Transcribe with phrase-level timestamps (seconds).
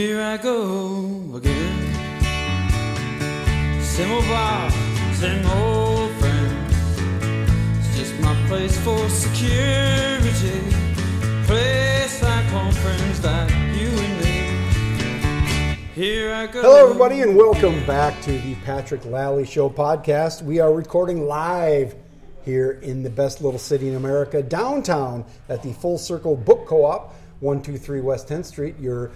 [0.00, 1.92] Here I go again.
[3.82, 4.70] Same old bar,
[5.12, 6.74] same old friends.
[7.80, 10.62] It's just my place for security.
[11.44, 15.76] Place like home friends like you and me.
[15.94, 16.62] Here I go.
[16.62, 20.40] Hello, everybody, and welcome back to the Patrick Lally Show podcast.
[20.40, 21.94] We are recording live
[22.42, 26.86] here in the best little city in America, downtown at the Full Circle Book Co
[26.86, 28.78] op, 123 West 10th Street.
[28.80, 29.10] Your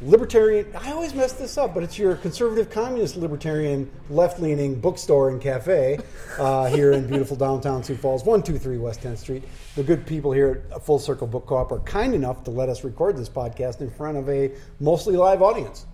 [0.00, 5.30] libertarian, I always mess this up, but it's your conservative, communist, libertarian, left leaning bookstore
[5.30, 5.98] and cafe
[6.38, 9.44] uh, here in beautiful downtown Sioux Falls, 123 West 10th Street.
[9.74, 12.68] The good people here at Full Circle Book Co op are kind enough to let
[12.68, 15.86] us record this podcast in front of a mostly live audience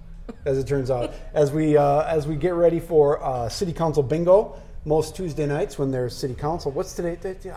[0.44, 1.14] as it turns out.
[1.32, 5.78] As we uh, as we get ready for uh, city council bingo, most Tuesday nights
[5.78, 6.70] when there's city council.
[6.70, 7.16] What's today?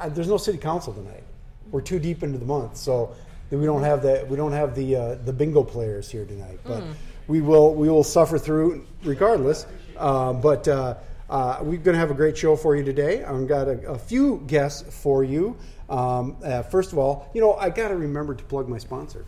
[0.09, 1.23] There's no city council tonight.
[1.71, 3.13] We're too deep into the month, so
[3.51, 6.59] we don't have the we don't have the uh, the bingo players here tonight.
[6.63, 6.83] But
[7.27, 9.65] we will we will suffer through regardless.
[9.97, 10.95] Uh, but uh,
[11.29, 13.23] uh, we're going to have a great show for you today.
[13.23, 15.57] I've got a, a few guests for you.
[15.89, 19.25] Um, uh, first of all, you know I got to remember to plug my sponsor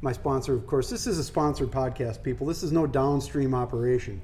[0.00, 0.88] my sponsor, of course.
[0.88, 2.46] This is a sponsored podcast, people.
[2.46, 4.20] This is no downstream operation.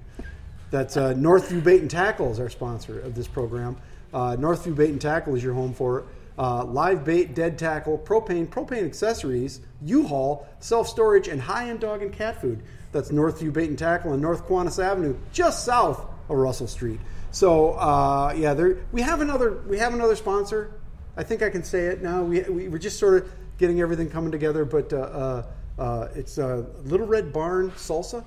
[0.71, 3.77] That's uh, Northview Bait and Tackle is our sponsor of this program.
[4.13, 6.05] Uh, Northview Bait and Tackle is your home for
[6.39, 12.41] uh, live bait, dead tackle, propane, propane accessories, U-Haul, self-storage, and high-end dog and cat
[12.41, 12.63] food.
[12.93, 17.01] That's Northview Bait and Tackle on North Quantus Avenue, just south of Russell Street.
[17.31, 20.73] So uh, yeah, there we have another we have another sponsor.
[21.17, 22.23] I think I can say it now.
[22.23, 25.47] We, we we're just sort of getting everything coming together, but uh, uh,
[25.79, 28.25] uh, it's uh, Little Red Barn Salsa.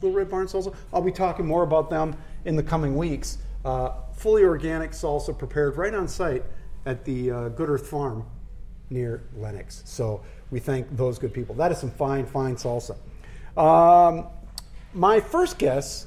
[0.00, 0.74] Little Red Barn Salsa.
[0.92, 3.38] I'll be talking more about them in the coming weeks.
[3.64, 6.42] Uh, fully organic salsa prepared right on site
[6.86, 8.24] at the uh, Good Earth Farm
[8.90, 9.82] near Lennox.
[9.84, 11.54] So we thank those good people.
[11.54, 12.96] That is some fine, fine salsa.
[13.56, 14.26] Um,
[14.92, 16.06] my first guess,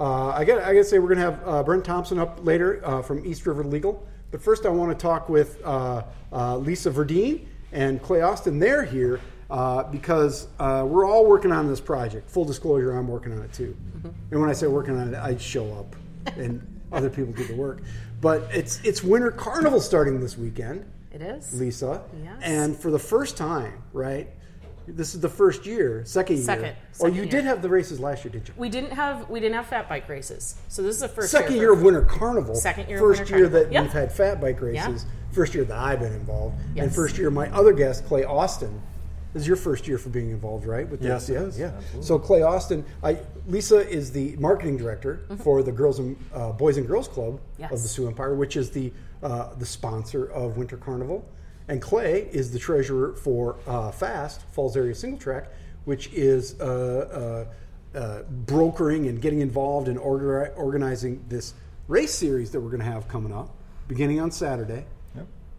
[0.00, 3.02] uh, I got to say we're going to have uh, Brent Thompson up later uh,
[3.02, 4.06] from East River Legal.
[4.30, 8.58] But first, I want to talk with uh, uh, Lisa Verdeen and Clay Austin.
[8.58, 12.28] They're here uh, because uh, we're all working on this project.
[12.30, 13.76] Full disclosure, I'm working on it too.
[14.30, 15.96] And when I say working on it, I show up
[16.36, 17.82] and other people do the work.
[18.20, 20.84] But it's it's Winter Carnival starting this weekend.
[21.12, 21.58] It is.
[21.58, 22.02] Lisa.
[22.22, 22.36] Yes.
[22.42, 24.28] And for the first time, right?
[24.86, 26.44] This is the first year, second year.
[26.46, 27.30] Second- oh, Or second you year.
[27.30, 28.54] did have the races last year, did you?
[28.56, 31.52] We didn't have we didn't have fat bike races, so this is the first Second
[31.54, 32.54] year, year of Winter Carnival.
[32.54, 33.60] Second year of First year Carnival.
[33.60, 33.82] that Yeah.
[33.82, 35.04] we've had fat bike races.
[35.32, 36.56] First year that I've been involved.
[36.76, 38.80] And first year my other guest, Clay Austin.
[39.34, 40.88] This is your first year for being involved, right?
[40.88, 41.56] With Yes, this?
[41.56, 42.02] it yeah, Absolutely.
[42.02, 45.42] So Clay Austin, I, Lisa is the marketing director Mm-hmm.
[45.42, 48.70] for the Girls and uh, Boys and Girls Club of the Sioux Empire, which is
[48.70, 51.28] the uh, the sponsor of Winter Carnival,
[51.66, 55.48] and Clay is the treasurer for uh, FAST Falls Area Single Track,
[55.86, 57.44] which is uh,
[57.94, 61.54] uh, uh, brokering and getting involved in orga- organizing this
[61.88, 63.54] race series that we're going to have coming up,
[63.88, 64.84] beginning on Saturday.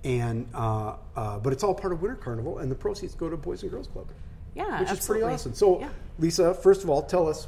[0.03, 0.11] Yep.
[0.11, 3.37] And uh, uh, but it's all part of Winter Carnival, and the proceeds go to
[3.37, 4.07] Boys and Girls Club,
[4.55, 5.53] Yeah, which is pretty awesome.
[5.53, 5.89] So, Yeah.
[6.19, 7.47] Lisa, first of all, tell us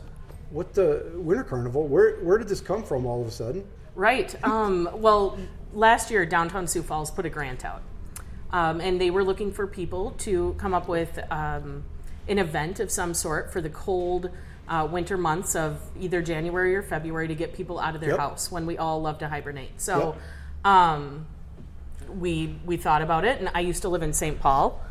[0.49, 1.87] what the Winter Carnival.
[1.87, 3.65] Where where did this come from all of a sudden?
[3.95, 4.35] Right.
[4.43, 5.37] Um, well,
[5.73, 7.81] last year downtown Sioux Falls put a grant out,
[8.51, 11.83] um, and they were looking for people to come up with um,
[12.27, 14.29] an event of some sort for the cold.
[14.67, 18.19] Uh, winter months of either January or February to get people out of their Yep.
[18.19, 19.81] house when we all love to hibernate.
[19.81, 20.15] So,
[20.63, 21.25] um,
[22.19, 24.39] we we thought about it, and I used to live in St.
[24.39, 24.81] Paul,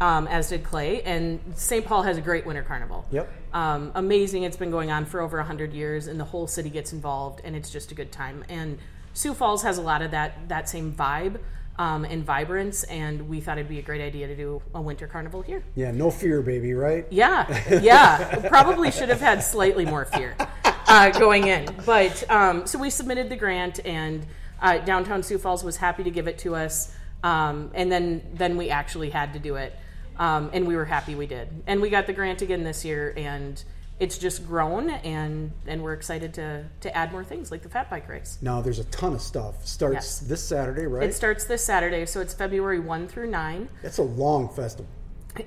[0.00, 1.84] um, as did Clay, and St.
[1.84, 3.06] Paul has a great winter carnival.
[3.10, 3.32] Yep.
[3.52, 4.44] Um, amazing.
[4.44, 7.56] It's been going on for over hundred years, and the whole city gets involved, and
[7.56, 8.44] it's just a good time.
[8.48, 8.78] And
[9.12, 11.38] Sioux Falls has a lot of that that same vibe
[11.78, 15.06] um, and vibrance, and we thought it'd be a great idea to do a winter
[15.06, 15.62] carnival here.
[15.76, 17.06] Yeah, no fear, baby, right?
[17.10, 18.36] Yeah, yeah.
[18.48, 21.68] Probably should have had slightly more fear uh, going in.
[21.86, 24.26] But um, so we submitted the grant, and
[24.60, 26.92] uh, downtown Sioux Falls was happy to give it to us.
[27.22, 29.74] Um, and then then we actually had to do it,
[30.18, 31.48] um, and we were happy we did.
[31.66, 33.60] And we got the grant again this year, and
[33.98, 37.90] it's just grown, and and we're excited to to add more things like the fat
[37.90, 38.38] bike race.
[38.40, 39.66] Now there's a ton of stuff.
[39.66, 40.18] Starts Yes.
[40.20, 41.08] this Saturday, right?
[41.08, 43.68] It starts this Saturday, so it's February one through nine.
[43.82, 44.86] That's a long festival.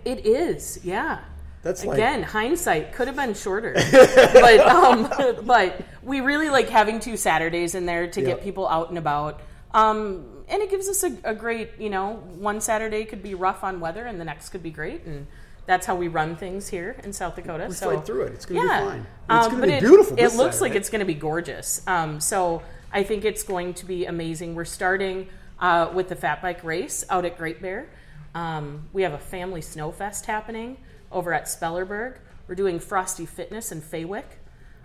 [0.04, 1.20] It is, yeah.
[1.64, 5.12] That's like Again, hindsight could have been shorter, but um,
[5.46, 8.28] but we really like having two Saturdays in there to Yep.
[8.38, 9.42] get people out and about.
[9.74, 13.64] Um, and it gives us a, a great, you know, one Saturday could be rough
[13.64, 15.28] on weather, and the next could be great, and
[15.66, 17.68] that's how we run things here in South Dakota.
[17.70, 18.34] We so fight through it.
[18.34, 19.00] It's gonna be fine.
[19.30, 21.82] It's Um, gonna be it, beautiful It looks like it's going to be gorgeous.
[21.88, 24.56] Um, so I think it's going to be amazing.
[24.56, 25.28] We're starting
[25.60, 27.88] uh, with the fat bike race out at Great Bear.
[28.34, 30.78] Um, we have a family snow fest happening
[31.12, 32.18] over at Spellerberg.
[32.48, 34.26] We're doing Frosty Fitness in Fawick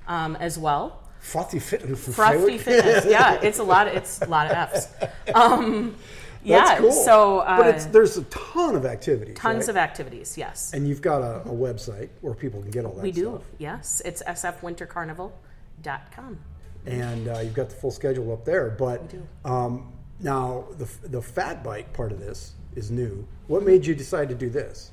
[0.06, 1.02] um, as well.
[1.20, 2.14] Frothy Fitness.
[2.14, 2.58] Frosty?
[2.58, 3.88] Fitness, yeah, it's a lot.
[3.88, 4.86] Of, it's a lot of F's.
[5.34, 5.96] Um,
[6.44, 6.92] yeah, cool.
[6.92, 9.36] so uh, but it's, there's a ton of activities.
[9.36, 9.68] tons right?
[9.70, 10.38] of activities.
[10.38, 13.30] Yes, And you've got a, a website where people can get all that we do.
[13.30, 13.42] stuff.
[13.58, 16.38] Yes, it's sfwintercarnival.com.
[16.86, 18.70] And uh, you've got the full schedule up there.
[18.70, 19.26] But We do.
[19.44, 23.26] Um, now, the, the fat bike part of this is new.
[23.48, 24.92] What made you decide to do this?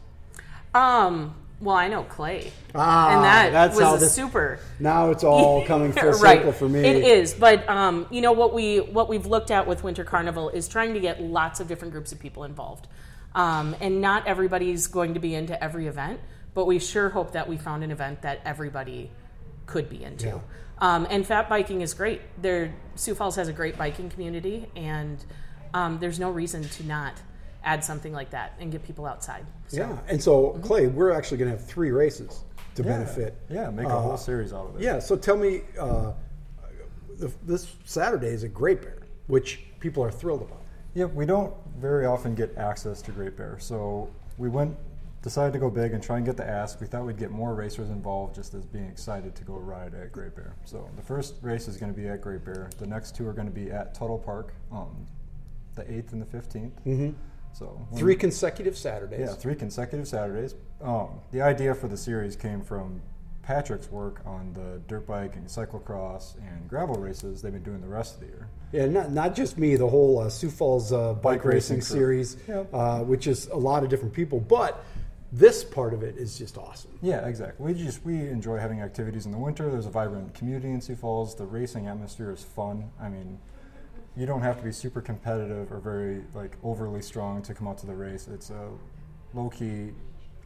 [0.74, 4.60] Um, well, I know Clay, Ah, and that that's how was a this- super.
[4.80, 6.38] Now it's all coming full right.
[6.38, 6.80] circle for me.
[6.82, 10.50] It is, but um, you know what we what we've looked at with Winter Carnival
[10.50, 12.88] is trying to get lots of different groups of people involved,
[13.36, 16.20] um, and not everybody's going to be into every event,
[16.54, 19.10] but we sure hope that we found an event that everybody
[19.66, 20.28] could be into.
[20.28, 20.40] Yeah.
[20.80, 22.20] Um, and fat biking is great.
[22.42, 25.24] There, Sioux Falls has a great biking community, and
[25.74, 27.14] um, there's no reason to not
[27.64, 29.46] add something like that and get people outside.
[29.68, 29.98] So, Yeah.
[30.08, 30.62] And so, Mm-hmm.
[30.64, 32.44] Clay, we're actually going to have three races
[32.76, 33.38] to Yeah, benefit.
[33.50, 34.82] Yeah, make a uh, whole series out of it.
[34.82, 35.00] Yeah.
[35.00, 36.14] So tell me, uh,
[37.20, 40.62] the, this Saturday is a Great Bear, which people are thrilled about.
[40.94, 44.76] Yeah, we don't very often get access to Great Bear, so we went,
[45.24, 46.80] decided to go big and try and get the ask.
[46.82, 50.12] We thought we'd get more racers involved, just as being excited to go ride at
[50.12, 50.56] Great Bear.
[50.66, 52.70] So the first race is going to be at Great Bear.
[52.78, 55.08] The next two are going to be at Tuthill Park, um,
[55.76, 57.12] the eighth and the 15th Mm-hmm.
[57.54, 59.20] So Three consecutive Saturdays.
[59.20, 60.56] Yeah, three consecutive Saturdays.
[60.82, 63.02] Um, the idea for the series came from
[63.44, 67.88] Patrick's work on the dirt bike and cyclocross and gravel races they've been doing the
[67.88, 68.48] rest of the year.
[68.72, 71.82] Yeah, not, not just me, the whole uh, Sioux Falls uh, bike, Bike racing, racing
[71.96, 72.70] series, Yep.
[72.74, 74.40] uh, which is a lot of different people.
[74.40, 74.84] But
[75.32, 76.92] this part of it is just awesome.
[77.02, 77.66] Yeah, exactly.
[77.74, 79.70] We just we enjoy having activities in the winter.
[79.70, 81.36] There's a vibrant community in Sioux Falls.
[81.36, 82.92] The racing atmosphere is fun.
[83.00, 83.40] I mean,
[84.16, 87.78] you don't have to be super competitive or very like overly strong to come out
[87.80, 88.28] to the race.
[88.32, 88.70] It's a
[89.34, 89.92] low key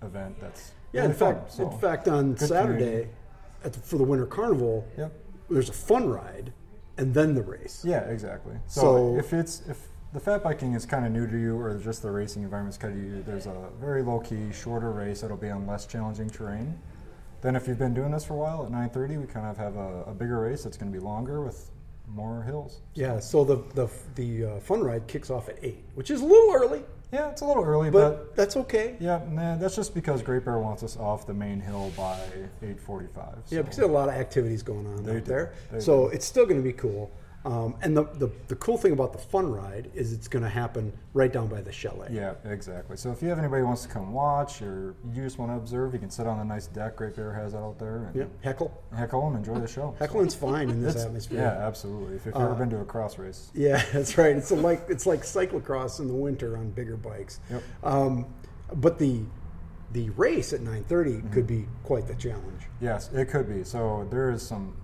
[0.02, 1.70] event that's Yeah, really in fun, fact, so.
[1.72, 3.10] in fact, on good Saturday
[3.64, 5.12] at the, for the Winter Carnival, Yep.
[5.50, 6.54] there's a fun ride
[6.98, 7.84] and then the race.
[7.86, 8.56] Yeah, exactly.
[8.68, 11.78] So, So- if it's if the fat biking is kind of new to you, or
[11.78, 15.36] just the racing environment's kind of new, there's a very low key, shorter race that'll
[15.38, 16.80] be on less challenging terrain.
[17.42, 19.76] Then, if you've been doing this for a while, at 9:30, we kind of have
[19.76, 21.70] a, a bigger race that's going to be longer with
[22.08, 22.82] more hills.
[22.94, 26.26] Yeah, so the the the uh, fun ride kicks off at eight, which is a
[26.26, 28.96] little early, Yeah, it's a little early, but but, that's okay.
[29.00, 32.18] yeah, nah, that's just because Great Bear wants us off the main hill by
[32.62, 33.38] 8:45.
[33.50, 35.30] Yeah, because there are a lot of activities going on They out do.
[35.32, 35.54] there.
[35.72, 36.16] They so do.
[36.16, 37.12] it's still going to be cool.
[37.48, 40.50] Um, and the, the, the cool thing about the fun ride is it's going to
[40.50, 42.10] happen right down by the chalet.
[42.12, 42.98] Yeah, exactly.
[42.98, 45.56] So if you have anybody who wants to come watch, or you just want to
[45.56, 48.26] observe, you can sit on the nice deck Great Bear has out there and Yeah,
[48.44, 48.84] heckle.
[48.94, 49.96] heckle and enjoy the show.
[49.98, 51.40] Heckling's fine in this It's- atmosphere.
[51.40, 52.16] Yeah, absolutely.
[52.18, 54.36] If you've Uh, ever been to a cross race, Yeah, that's right.
[54.36, 57.40] It's like it's like cyclocross in the winter on bigger bikes.
[57.50, 57.64] Yep.
[57.84, 58.26] Um,
[58.76, 59.22] but the
[59.94, 61.30] the race at 9:30 Mm-hmm.
[61.34, 62.64] could be quite the challenge.
[62.82, 63.64] yes, it could be.
[63.64, 64.76] So there is some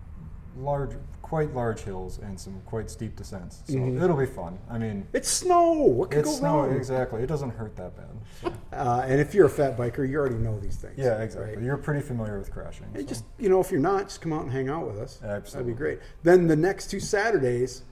[0.57, 0.91] large,
[1.23, 3.63] quite large hills and some quite steep descents.
[3.65, 4.59] So it'll be fun.
[4.69, 5.71] I mean, It's snow.
[5.71, 6.75] What could it's go snow wrong?
[6.75, 7.23] exactly.
[7.23, 8.05] It doesn't hurt that bad.
[8.41, 8.53] So.
[8.73, 10.95] Uh, and if you're a fat biker, you already know these things.
[10.97, 11.55] Yeah, exactly.
[11.55, 11.63] right?
[11.63, 12.87] You're pretty familiar with crashing.
[12.95, 13.03] So.
[13.03, 15.19] just you know, if you're not, just come out and hang out with us.
[15.23, 15.51] Absolutely.
[15.51, 15.99] That'd be great.
[16.23, 17.83] Then the next two Saturdays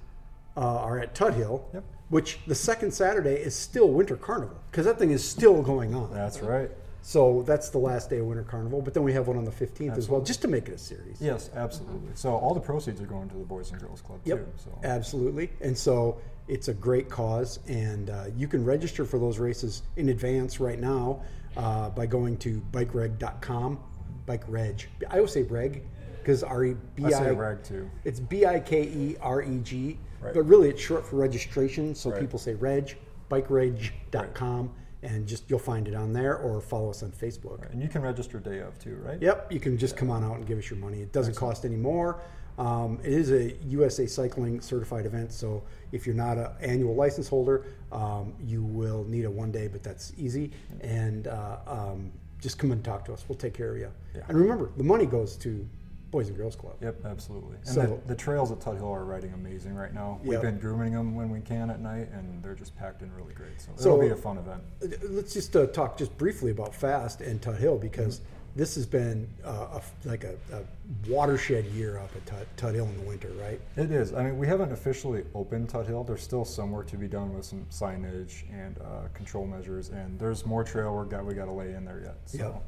[0.58, 1.84] uh, are at Tuthill, Yep.
[2.10, 6.12] which the second Saturday is still Winter Carnival because that thing is still going on.
[6.14, 6.72] That's right.
[7.04, 8.82] So that's the last day of Winter Carnival.
[8.82, 10.78] But then we have one on the 15th as well, just to make it a
[10.78, 11.18] series.
[11.20, 12.12] Yes, absolutely.
[12.14, 14.52] So all the proceeds are going to the Boys and Girls Club Yep, too.
[14.58, 15.50] So absolutely.
[15.62, 20.10] And so it's a great cause, and uh, you can register for those races in
[20.10, 21.22] advance right now
[21.58, 23.80] uh, by going to bikereg.com.
[24.28, 24.86] Bike reg.
[25.10, 25.84] I always say reg
[26.20, 27.30] because R E B I say I.
[27.32, 27.90] reg too.
[28.06, 30.34] It's B I K E R E G, Right.
[30.36, 31.96] but really it's short for registration.
[31.96, 32.22] So Right.
[32.22, 32.96] people say reg,
[33.32, 34.72] bikereg.com,
[35.04, 37.72] and just you'll find it on there or follow us on Facebook.
[37.72, 39.22] And you can register day of too, right?
[39.22, 41.02] Yep, you can just come on out and give us your money.
[41.02, 42.22] It doesn't cost any more.
[42.58, 47.28] Um, it is a USA Cycling certified event, so if you're not an annual license
[47.28, 50.52] holder, um, you will need a one day, but that's easy.
[50.82, 53.26] And uh, um, just come and talk to us.
[53.28, 53.92] We'll take care of you.
[54.14, 54.22] Yeah.
[54.28, 55.68] And remember, the money goes to
[56.12, 56.76] Boys and Girls Club.
[56.82, 57.56] Yep, absolutely.
[57.56, 60.20] And So- the, the trails at Tuthill are riding amazing right now.
[60.24, 63.34] We've been grooming them when we can at night, and they're just packed in really
[63.34, 63.60] great.
[63.62, 64.62] So, So- it'll be a fun event.
[64.84, 68.60] Uh, Let's just uh, talk just briefly about Fast and Tuthill because Mm-hmm.
[68.60, 72.98] this has been uh, a, like a, a watershed year up at Tut, Tuthill in
[72.98, 73.62] the winter, right?
[73.78, 74.14] It is.
[74.14, 76.06] I mean, we haven't officially opened Tuthill.
[76.06, 80.20] There's still some work to be done with some signage and uh, control measures, and
[80.20, 82.18] there's more trail work that we got to lay in there yet.
[82.26, 82.64] So Yep.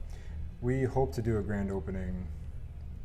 [0.62, 2.26] we hope to do a grand opening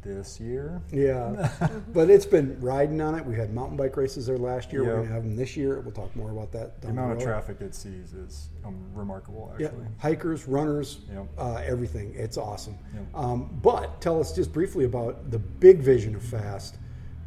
[0.02, 0.80] this year.
[0.92, 1.50] Yeah,
[1.92, 3.24] but it's been riding on it.
[3.24, 4.84] We had mountain bike races there last year.
[4.84, 5.80] We're going to have them this year.
[5.80, 6.80] We'll talk more about that.
[6.80, 7.24] The amount of road.
[7.24, 9.86] traffic it sees is um, remarkable, Yeah, actually.
[9.98, 11.26] hikers, runners, Yep.
[11.36, 12.14] uh, everything.
[12.16, 12.76] It's awesome.
[12.94, 13.04] Yep.
[13.14, 16.76] Um, but tell us just briefly about the big vision of Fast,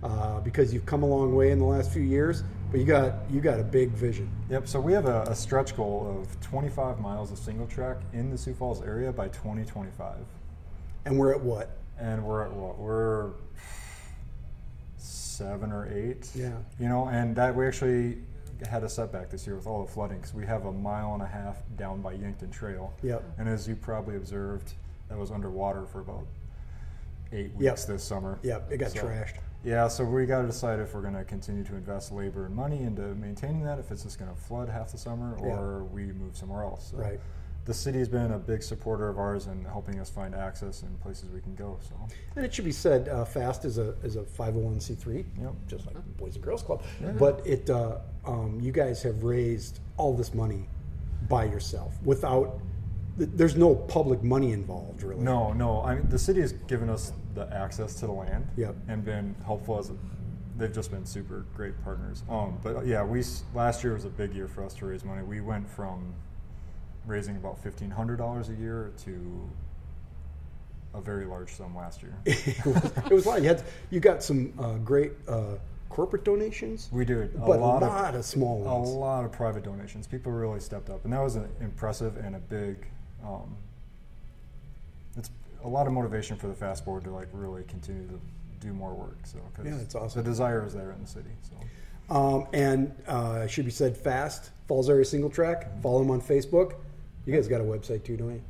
[0.04, 2.44] uh, because you've come a long way in the last few years.
[2.72, 4.30] But you got you got a big vision.
[4.50, 4.66] Yep.
[4.66, 8.38] So we have a, a stretch goal of 25 miles of single track in the
[8.38, 10.16] Sioux Falls area by 2025,
[11.04, 11.78] And we're at what?
[12.02, 12.78] And we're at what?
[12.80, 13.30] We're
[14.98, 16.30] seven or eight.
[16.36, 16.54] Yeah.
[16.80, 18.18] You know, and that we actually
[18.70, 21.24] had a setback this year with all the flooding because we have a mile and
[21.24, 22.94] a half down by Yankton Trail.
[23.02, 23.24] Yep.
[23.38, 24.74] And as you probably observed,
[25.10, 26.26] that was underwater for about
[27.32, 27.78] eight weeks Yep.
[27.88, 28.40] this summer.
[28.44, 29.38] Yep, it got So- trashed.
[29.64, 32.56] Yeah, so we got to decide if we're going to continue to invest labor and
[32.56, 36.08] money into maintaining that, if it's just going to flood half the summer, or we
[36.14, 36.90] move somewhere else.
[36.90, 37.20] So Right.
[37.66, 41.30] The city's been a big supporter of ours in helping us find access and places
[41.30, 41.78] we can go.
[41.88, 41.96] So
[42.36, 44.96] And it should be said, uh, Fast is a is a five hundred one c
[44.96, 45.54] three, Yep.
[45.68, 46.84] just like Boys and Girls Club.
[47.20, 50.68] But it uh, um, you guys have raised all this money
[51.30, 52.60] by yourself without.
[53.18, 55.22] There's no public money involved, really.
[55.22, 58.76] no, no, I mean the city has given us the access to the land Yep.
[58.88, 59.94] and been helpful as a,
[60.58, 62.24] they've just been super great partners.
[62.30, 65.22] Um, but yeah, we last year was a big year for us to raise money.
[65.24, 66.14] We went from
[67.06, 69.50] raising about fifteen hundred dollars a year to
[70.94, 72.14] a very large sum last year.
[72.26, 73.42] it, was, it was a lot.
[73.42, 75.56] You had you got some uh, great uh,
[75.90, 78.90] corporate donations, We did a but lot, a lot of, small ones.
[78.90, 80.08] a lot of private donations.
[80.08, 82.86] People really stepped up, and that was an impressive and a big.
[83.26, 83.56] Um,
[85.18, 85.30] it's
[85.64, 88.20] a lot of motivation for the fast board to like really continue to
[88.66, 89.18] do more work.
[89.26, 90.24] So 'cause Yeah, it's awesome.
[90.24, 91.30] The desire is there in the city.
[91.42, 94.52] So Um, and uh, should be said fast.
[94.68, 95.82] Falls Area Single Track.
[95.82, 96.76] Follow them on Facebook.
[97.26, 98.42] You guys got a website too, don't you?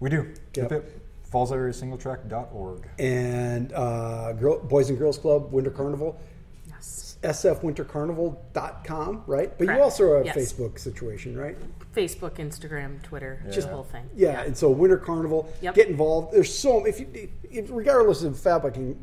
[0.00, 0.32] we do.
[0.54, 0.56] Yep.
[0.56, 0.70] Yep.
[0.70, 0.84] Yep.
[1.32, 2.88] FallsAreaSingleTrack.org.
[2.98, 6.20] And uh, Girl, Boys and Girls Club Winter Carnival.
[6.66, 7.16] Yes.
[7.22, 9.56] sfwintercarnival.com, right?
[9.58, 10.36] But you also are a Yes.
[10.36, 11.56] Facebook situation, right?
[11.94, 14.08] Facebook, Instagram, Twitter, just the whole thing.
[14.14, 15.74] Yeah, and so Winter Carnival, Yep.
[15.74, 16.32] get involved.
[16.32, 18.96] There's so if you, if, regardless of fat biking,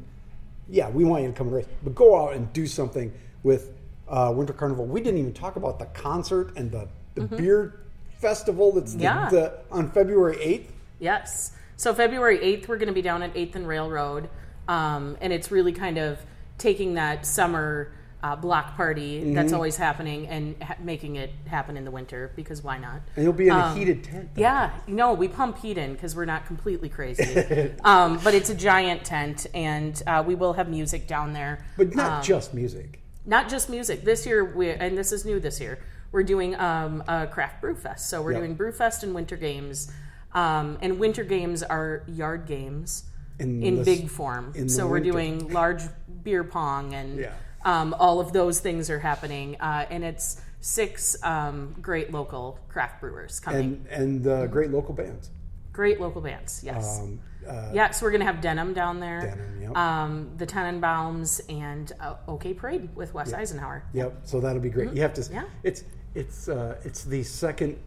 [0.70, 3.12] yeah, we want you to come and race, but go out and do something
[3.44, 3.74] with
[4.08, 4.86] uh, Winter Carnival.
[4.86, 7.82] We didn't even talk about the concert and the, the beer
[8.19, 9.03] festival that's the.
[9.03, 9.29] Yeah.
[9.29, 10.72] the, on February eighth.
[11.00, 11.51] Yes.
[11.77, 14.29] So February 8th, we're going to be down at 8th and Railroad.
[14.67, 16.17] Um, and it's really kind of
[16.57, 17.91] taking that summer
[18.24, 19.55] uh, block party that's Mm-hmm.
[19.55, 23.01] always happening and ha- making it happen in the winter because why not?
[23.17, 24.29] And you'll be in a Um, heated tent.
[24.36, 24.41] though.
[24.41, 27.72] Yeah, no, we pump heat in because we're not completely crazy.
[27.84, 31.63] um, but it's a giant tent, and uh, we will have music down there.
[31.77, 33.01] but not Um, just music.
[33.25, 34.05] not just music.
[34.05, 35.77] This year, we and this is new this year.
[36.15, 38.10] We're doing um, a craft brew fest.
[38.10, 38.39] So we're Yep.
[38.41, 39.91] doing brew fest and winter games.
[40.34, 43.03] Um, and winter games are yard games
[43.38, 44.53] In in, big form.
[44.55, 45.12] in So we're winter.
[45.12, 45.84] doing large
[46.24, 47.34] beer pong and Yeah.
[47.65, 49.57] um, all of those things are happening.
[49.60, 53.86] Uh, and it's six um, great local craft brewers coming.
[53.91, 55.29] And and uh, great local bands.
[55.74, 56.63] great local bands.
[56.63, 57.01] Yes.
[57.01, 59.75] Um, uh, yeah, so we're gonna have Denim down there, Denim, yep.
[59.77, 63.84] um, the Tenenbaums, and uh, OK Parade with Wes Eisenhower.
[63.91, 64.19] Yep.
[64.24, 64.93] So that'll be great.
[64.93, 65.22] You have to.
[65.22, 65.34] Mm-hmm.
[65.34, 65.43] Yeah.
[65.63, 65.84] It's
[66.15, 67.77] it's uh, it's the second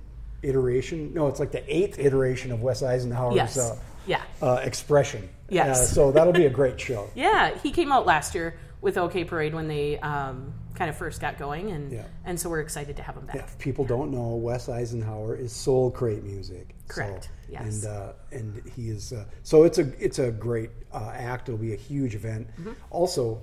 [0.42, 1.12] iteration.
[1.14, 3.58] No, it's like the eighth iteration of Wes Eisenhower's Yes.
[3.58, 4.23] uh, Yeah.
[4.40, 5.28] uh, expression.
[5.49, 5.80] Yes.
[5.80, 7.08] Uh, so that'll be a great show.
[7.14, 11.20] Yeah, he came out last year with OK Parade when they um, kind of first
[11.20, 12.04] got going, and Yeah.
[12.25, 13.37] and so we're excited to have him back.
[13.37, 16.75] Yeah, if people don't know, Wes Eisenhower is Soulcrate Music.
[16.87, 17.82] Correct, So, yes.
[17.85, 21.49] And uh, and he is uh, so it's a it's a great uh, act.
[21.49, 22.47] It'll be a huge event.
[22.61, 22.73] Mm-hmm.
[22.90, 23.42] Also,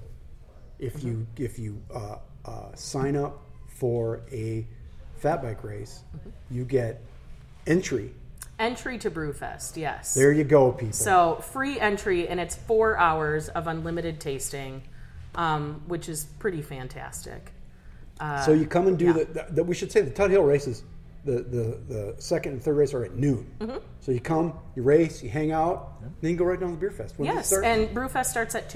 [0.80, 4.66] if you if you uh, uh, sign up for a
[5.26, 6.30] fat bike race, Mm-hmm.
[6.56, 7.02] you get
[7.66, 8.12] entry.
[8.60, 10.14] Entry to Brewfest, yes.
[10.14, 10.94] There you go, people.
[10.94, 14.84] So free entry, and it's four hours of unlimited tasting,
[15.34, 17.52] um, which is pretty fantastic.
[18.46, 19.14] So you come and do yeah.
[19.14, 19.64] the, the, the.
[19.66, 20.84] We should say the Tuthill races.
[21.26, 23.52] The, the, the second and third race are at noon.
[23.60, 23.78] Mm-hmm.
[24.00, 26.80] So you come, you race, you hang out, then you go right down to the
[26.80, 27.16] beer fest.
[27.18, 28.70] When Yes, and Brewfest starts at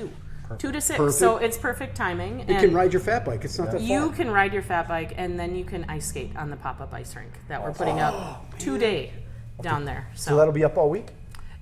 [0.58, 0.98] two, two to six.
[0.98, 1.18] Perfect.
[1.20, 2.39] So it's perfect timing.
[2.39, 3.44] you can ride your fat bike.
[3.46, 3.88] It's not that far.
[3.88, 6.94] You can ride your fat bike, and then you can ice skate on the pop-up
[6.94, 9.13] ice rink that we're putting Oh, up today
[9.62, 10.08] down there.
[10.15, 11.08] So that'll be up all week.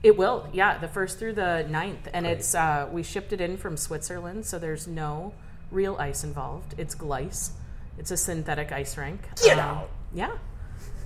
[0.04, 2.08] It will, yeah, the first through the 9th.
[2.14, 5.34] And it's, uh, we shipped it in from Switzerland, so there's no
[5.72, 6.76] real ice involved.
[6.78, 7.52] It's glice.
[7.98, 9.22] It's a synthetic ice rink.
[9.44, 9.90] Get Um, out.
[10.14, 10.32] Yeah.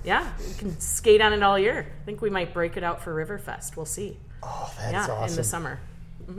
[0.04, 0.30] Yeah.
[0.46, 1.86] You can skate on it all year.
[2.02, 3.76] I think we might break it out for Riverfest.
[3.76, 4.18] We'll see.
[4.42, 5.28] Oh, that's yeah, awesome.
[5.30, 5.80] in the summer.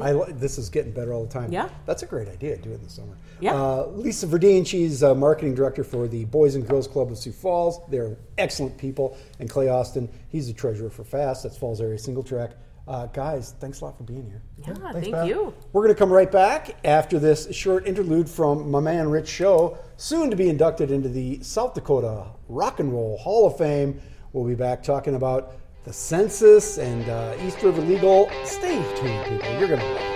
[0.01, 1.51] I li- this is getting better all the time.
[1.51, 1.69] Yeah.
[1.85, 2.57] that's a great idea.
[2.57, 3.17] Do it in the summer.
[3.39, 3.53] Yeah.
[3.55, 7.31] Uh, Lisa Verdeen, she's uh, marketing director for the Boys and Girls Club of Sioux
[7.31, 7.79] Falls.
[7.89, 9.17] They're excellent people.
[9.39, 11.43] And Clay Austin, he's the treasurer for FAST.
[11.43, 12.51] That's Falls Area Single Track.
[12.85, 14.41] Uh, guys, thanks a lot for being here.
[14.59, 15.27] Yeah, thanks, thank Pat.
[15.27, 15.53] you.
[15.71, 19.77] We're going to come right back after this short interlude from my man Rich Show,
[19.95, 24.01] soon to be inducted into the South Dakota Rock and Roll Hall of Fame.
[24.33, 28.29] We'll be back talking about the census and uh, East River Legal.
[28.45, 29.59] Stay tuned, people.
[29.59, 30.12] You're going to love it.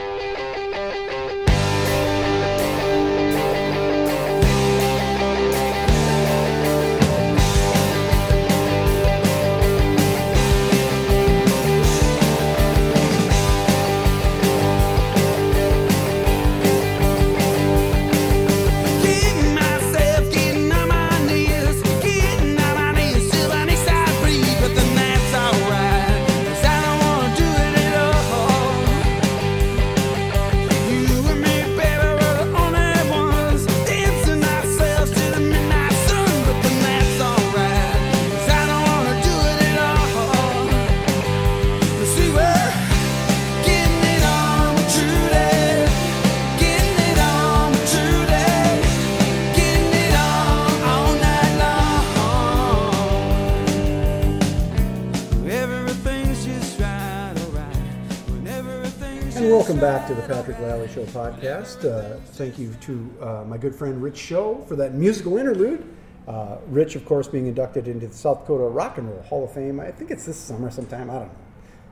[62.38, 65.84] Thank you to uh, my good friend Rich Show for that musical interlude.
[66.28, 69.52] Uh, Rich, of course, being inducted into the South Dakota Rock and Roll Hall of
[69.54, 69.80] Fame.
[69.80, 71.10] I think it's this summer sometime.
[71.10, 71.32] I don't know.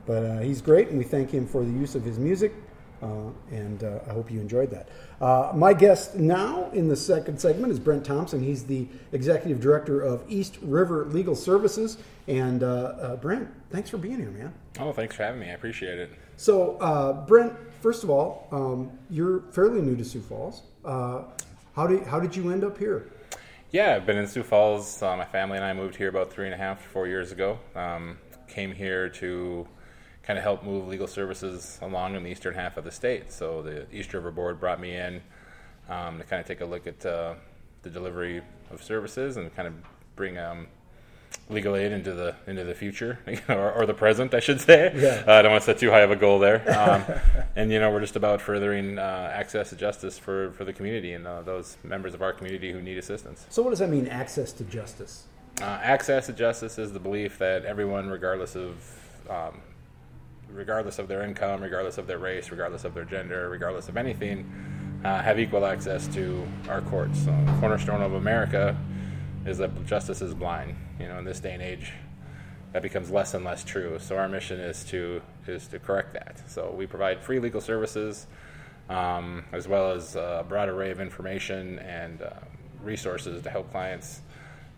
[0.06, 2.54] But uh, he's great, and we thank him for the use of his music.
[3.02, 4.90] Uh, and uh, I hope you enjoyed that.
[5.20, 8.42] Uh, my guest now in the second segment is Brent Thompson.
[8.42, 11.98] He's the executive director of East River Legal Services.
[12.28, 14.54] And uh, uh, Brent, thanks for being here, man.
[14.80, 15.50] Oh, thanks for having me.
[15.50, 16.12] I appreciate it.
[16.38, 17.54] So, uh, Brent,
[17.86, 20.64] first of all, um, you're fairly new to Sioux Falls.
[20.84, 21.22] Uh,
[21.76, 23.12] how did how did you end up here?
[23.70, 25.04] Yeah, I've been in Sioux Falls.
[25.04, 27.32] Uh, my family and I moved here about three and a half to four years
[27.32, 27.60] ago.
[27.76, 29.68] Um, came here to
[30.24, 33.32] kind of help move legal services along in the eastern half of the state.
[33.32, 35.22] So the East River Board brought me in
[35.88, 37.36] um, to kind of take a look at uh,
[37.84, 39.76] the delivery of services and kind of
[40.16, 40.66] bring um,
[41.50, 44.92] legal aid into the into the future or, or the present, I should say.
[44.96, 45.24] Yeah.
[45.28, 46.64] Uh, I don't want to set too high of a goal there.
[46.86, 47.04] Um,
[47.56, 51.14] and you know, we're just about furthering uh, access to justice for, for the community
[51.14, 53.46] and uh, those members of our community who need assistance.
[53.50, 54.08] So, what does that mean?
[54.08, 55.26] Access to justice.
[55.62, 58.76] Uh, access to justice is the belief that everyone, regardless of
[59.30, 59.62] um,
[60.52, 65.02] regardless of their income, regardless of their race, regardless of their gender, regardless of anything,
[65.04, 67.24] uh, have equal access to our courts.
[67.24, 68.78] So, cornerstone of America
[69.46, 70.76] is that justice is blind.
[71.00, 71.94] You know, in this day and age,
[72.74, 73.98] that becomes less and less true.
[74.00, 76.42] So our mission is to is to correct that.
[76.50, 78.28] So we provide free legal services,
[78.90, 82.32] um, as well as a broad array of information and uh,
[82.84, 84.22] resources to help clients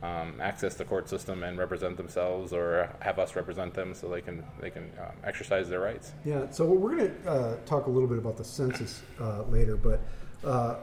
[0.03, 4.21] um, access the court system and represent themselves, or have us represent them, so they
[4.21, 6.11] can they can um, exercise their rights.
[6.23, 6.49] Yeah.
[6.51, 10.01] So we're going to uh, talk a little bit about the census uh, later, but
[10.43, 10.75] uh,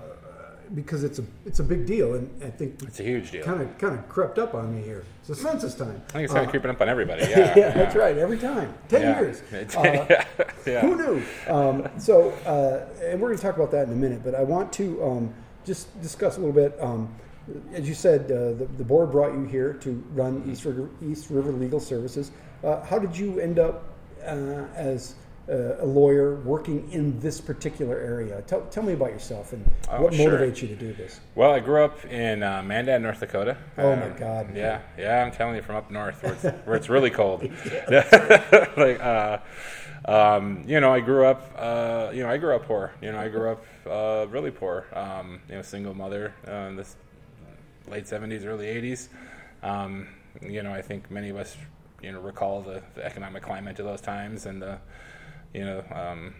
[0.74, 3.44] because it's a it's a big deal, and I think It's a huge deal.
[3.44, 5.04] kind of kind of crept up on me here.
[5.20, 6.00] It's a census time.
[6.10, 7.22] I think it's kind Uh, of creeping up on everybody.
[7.28, 8.16] Yeah, yeah, that's right.
[8.16, 9.20] Every time, ten Yeah.
[9.20, 9.42] years.
[9.76, 10.24] Uh, yeah,
[10.66, 10.80] yeah.
[10.80, 11.22] Who knew?
[11.48, 14.42] Um, so, uh, and we're going to talk about that in a minute, but I
[14.42, 16.76] want to um, just discuss a little bit.
[16.80, 17.14] Um,
[17.74, 21.28] as you said, uh, the, the board brought you here to run East River, East
[21.30, 22.30] River Legal Services.
[22.62, 23.84] Uh, how did you end up
[24.24, 25.14] uh, as
[25.48, 28.42] uh, a lawyer working in this particular area?
[28.46, 30.38] Tell, tell me about yourself and Oh, what sure.
[30.38, 31.20] motivates you to do this.
[31.34, 33.56] Well, I grew up in uh, Mandan, North Dakota.
[33.78, 34.56] Oh, my Um, God.
[34.56, 37.42] Yeah, yeah, I'm telling you, from up north where it's, where it's really cold.
[38.76, 39.38] like, uh,
[40.06, 41.50] um, you know, I grew up.
[41.56, 42.92] Uh, you know, I grew up poor.
[43.00, 44.86] You know, I grew up uh, really poor.
[44.92, 46.96] Um, you know, single mother uh, in this
[47.88, 49.08] late '70s, early '80s.
[49.62, 50.08] Um,
[50.42, 51.56] you know, I think many of us,
[52.02, 54.78] you know, recall the, the economic climate of those times, and the,
[55.54, 56.34] you know, um,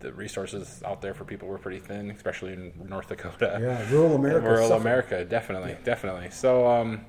[0.00, 3.58] the resources out there for people were pretty thin, especially in North Dakota.
[3.60, 4.80] Yeah, rural America Rural suffered.
[4.80, 6.30] America, definitely, definitely.
[6.30, 7.04] So, um,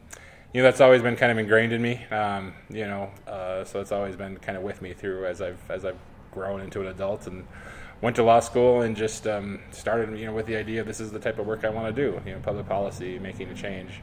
[0.54, 2.06] you know, that's always been kind of ingrained in me.
[2.12, 5.60] Um, you know, uh, so it's always been kind of with me through as I've
[5.69, 5.99] as I've
[6.32, 7.47] grown into an adult and
[8.01, 11.12] went to law school and just um, started, you know, with the idea this is
[11.12, 12.21] the type of work I want to do.
[12.25, 14.01] You know, public policy, making a change.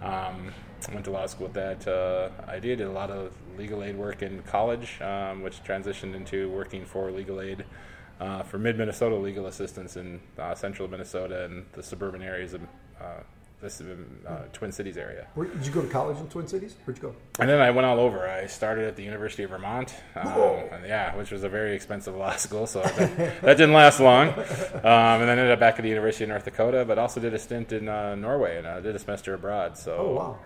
[0.00, 0.52] Um,
[0.92, 2.76] went to law school with that uh, idea.
[2.76, 7.10] Did a lot of legal aid work in college, um, which transitioned into working for
[7.10, 7.64] legal aid
[8.20, 12.62] uh, for mid Minnesota legal assistance in uh, central Minnesota and the suburban areas of
[13.00, 13.04] uh,
[13.60, 15.28] this uh, Twin Cities area.
[15.34, 16.74] Where, did you go to college in Twin Cities?
[16.84, 17.14] Where'd you go?
[17.38, 18.28] And then I went all over.
[18.28, 22.16] I started at the University of Vermont, um, and yeah, which was a very expensive
[22.22, 24.30] law school, so that, that didn't last long.
[24.30, 24.40] Um,
[24.82, 27.38] and then ended up back at the University of North Dakota, but also did a
[27.38, 29.78] stint in uh, Norway and uh, did a semester abroad.
[29.78, 30.38] So, Oh, wow.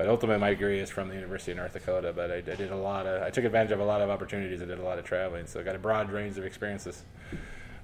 [0.00, 2.14] But ultimately, my degree is from the University of North Dakota.
[2.16, 4.62] But I, I did a lot of, I took advantage of a lot of opportunities.
[4.62, 7.04] I did a lot of traveling, so I got a broad range of experiences.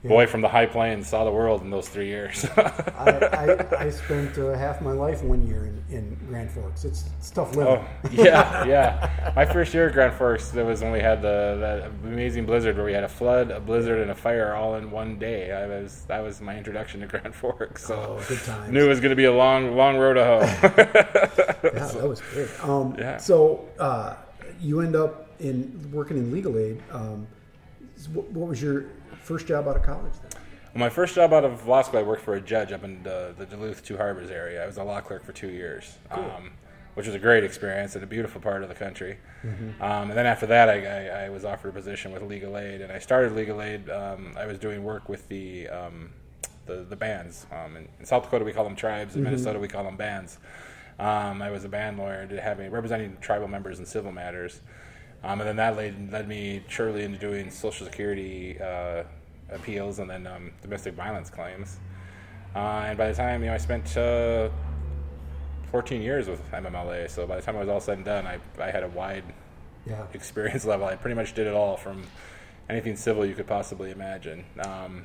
[0.08, 2.44] Boy from the high plains saw the world in those three years.
[2.56, 6.84] I, I, I spent uh, half my life one year in, in Grand Forks.
[6.84, 7.74] It's, it's tough living.
[7.74, 9.32] Oh yeah, yeah.
[9.36, 12.76] My first year at Grand Forks, there was when we had the that amazing blizzard
[12.76, 15.52] where we had a flood, a blizzard, and a fire all in one day.
[15.52, 17.86] I was that was my introduction to Grand Forks.
[17.86, 18.72] So Oh, good times.
[18.72, 20.40] knew it was going to be a long, long road to hoe.
[20.40, 22.48] Yeah, that was great.
[22.62, 23.16] Um, Yeah.
[23.18, 24.14] So uh,
[24.60, 26.82] you end up in working in legal aid.
[26.90, 27.26] Um,
[28.12, 28.84] what, what was your
[29.26, 30.42] first job out of college then?
[30.72, 33.02] Well, my first job out of law school, I worked for a judge up in
[33.02, 34.62] the, the Duluth Two Harbors area.
[34.62, 36.52] I was a law clerk for two years, um,
[36.94, 39.18] which was a great experience in a beautiful part of the country.
[39.80, 42.80] Um, and then after that, I, I, I was offered a position with legal aid,
[42.82, 43.88] and I started legal aid.
[43.90, 46.10] Um, I was doing work with the um,
[46.66, 47.46] the, the bands.
[47.50, 49.16] Um, in, in South Dakota, we call them tribes.
[49.16, 50.38] In Minnesota, we call them bands.
[50.98, 54.60] Um, I was a band lawyer, did having representing tribal members in civil matters.
[55.22, 59.04] Um, and then that led, led me surely into doing Social Security uh,
[59.50, 61.78] appeals and then um, domestic violence claims.
[62.54, 64.48] Uh, and by the time you know, I spent uh,
[65.70, 68.38] 14 years with MMLA, so by the time I was all said and done, I,
[68.60, 69.24] I had a wide
[69.86, 70.06] Yeah.
[70.14, 70.86] experience level.
[70.86, 72.04] I pretty much did it all from
[72.68, 74.44] anything civil you could possibly imagine.
[74.64, 75.04] Um,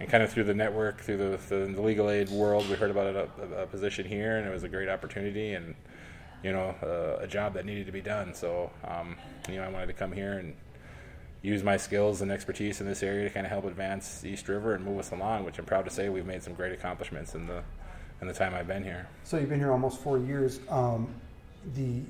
[0.00, 2.90] and kind of through the network, through the, the, the legal aid world, we heard
[2.90, 3.28] about a,
[3.58, 5.74] a, a position here, and it was a great opportunity and
[6.44, 8.32] you know uh, a job that needed to be done.
[8.32, 9.16] So um,
[9.48, 10.54] you know I wanted to come here and
[11.42, 14.74] use my skills and expertise in this area to kind of help advance East River
[14.74, 15.44] and move us along.
[15.44, 17.62] Which I'm proud to say we've made some great accomplishments in the
[18.20, 19.08] in the time I've been here.
[19.24, 20.60] So you've been here almost four years.
[20.68, 21.08] Um,
[21.74, 22.00] the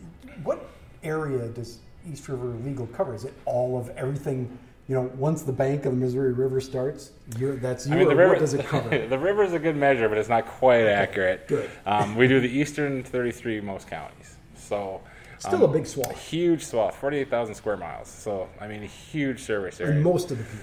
[0.42, 0.70] what
[1.02, 1.78] area does
[2.10, 3.14] East River Legal cover?
[3.14, 4.58] Is it all of everything?
[4.88, 7.92] You know, once the bank of the Missouri River starts, you're, that's you.
[7.92, 9.06] I mean, the river what does it cover?
[9.06, 11.46] the river is a good measure, but it's not quite accurate.
[11.46, 11.70] good.
[11.84, 15.02] Um, we do the eastern 33 most counties, so
[15.38, 16.10] Still um, a big swath.
[16.10, 18.08] A huge swath, 48,000 square miles.
[18.08, 20.60] So I mean, a huge service area, And most of the people.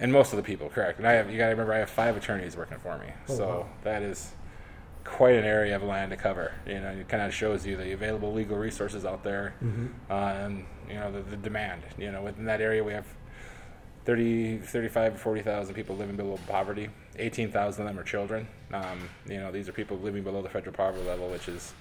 [0.00, 0.98] and most of the people, correct.
[0.98, 3.36] And I have you got to remember, I have five attorneys working for me, Oh,
[3.36, 3.66] so wow.
[3.84, 4.32] that is
[5.04, 6.52] quite an area of land to cover.
[6.66, 9.86] You know, it kind of shows you the available legal resources out there, Mm-hmm.
[10.10, 11.82] uh, and you know the, the demand.
[11.98, 13.06] You know, within that area, we have
[14.06, 16.88] 30, 35 to 40,000 people living below poverty.
[17.18, 18.48] 18,000 of them are children.
[18.72, 21.72] Um, you know, these are people living below the federal poverty level, which is,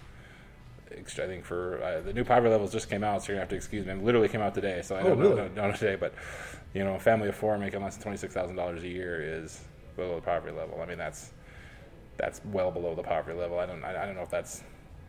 [0.91, 3.49] I think, for uh, the new poverty levels just came out, so you're to have
[3.49, 3.93] to excuse me.
[3.93, 5.35] It literally came out today, so I Oh, don't, really?
[5.35, 5.95] know, don't know today.
[5.95, 6.13] But,
[6.73, 9.61] you know, a family of four making less than $26,000 a year is
[9.95, 10.81] below the poverty level.
[10.81, 11.31] I mean, that's
[12.17, 13.59] that's well below the poverty level.
[13.59, 14.63] I don't, I, I don't know if that's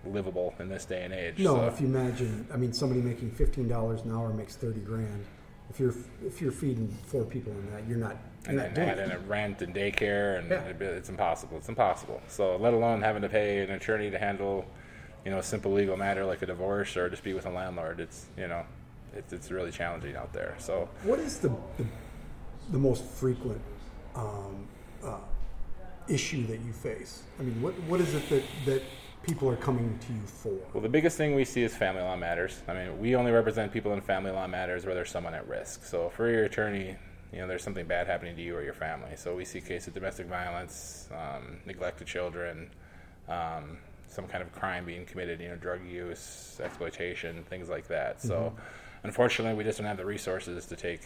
[0.07, 1.39] livable in this day and age.
[1.39, 1.67] No, so.
[1.67, 5.25] if you imagine, I mean, somebody making fifteen dollars an hour makes thirty grand.
[5.71, 8.89] If you're if you're feeding four people in that, you're not you're and not then
[8.89, 10.87] add in a rent and daycare, and Yeah.
[10.89, 11.57] it's impossible.
[11.59, 12.21] It's impossible.
[12.29, 14.65] So, let alone having to pay an attorney to handle,
[15.25, 18.01] you know, a simple legal matter like a divorce or a dispute with a landlord.
[18.01, 18.65] It's you know,
[19.15, 20.55] it's it's really challenging out there.
[20.59, 21.87] So, What is the the,
[22.71, 23.61] the most frequent
[24.15, 24.67] um,
[25.05, 25.19] uh,
[26.09, 27.23] issue that you face?
[27.39, 28.83] I mean, what what is it that that
[29.23, 30.57] people are coming to you for?
[30.73, 32.63] well, the biggest thing we see is family law matters.
[32.69, 35.85] I mean, we only represent people in family law matters where there's someone at risk.
[35.85, 36.97] So, for your attorney.
[37.33, 39.15] You know, there's something bad happening to you or your family.
[39.15, 42.71] So we see cases of domestic violence, um, neglected children,
[43.29, 43.79] um,
[44.11, 48.21] some kind of crime being committed, you know, drug use, exploitation, things like that.
[48.21, 48.53] So,
[49.05, 51.03] unfortunately, we just don't have the resources to take.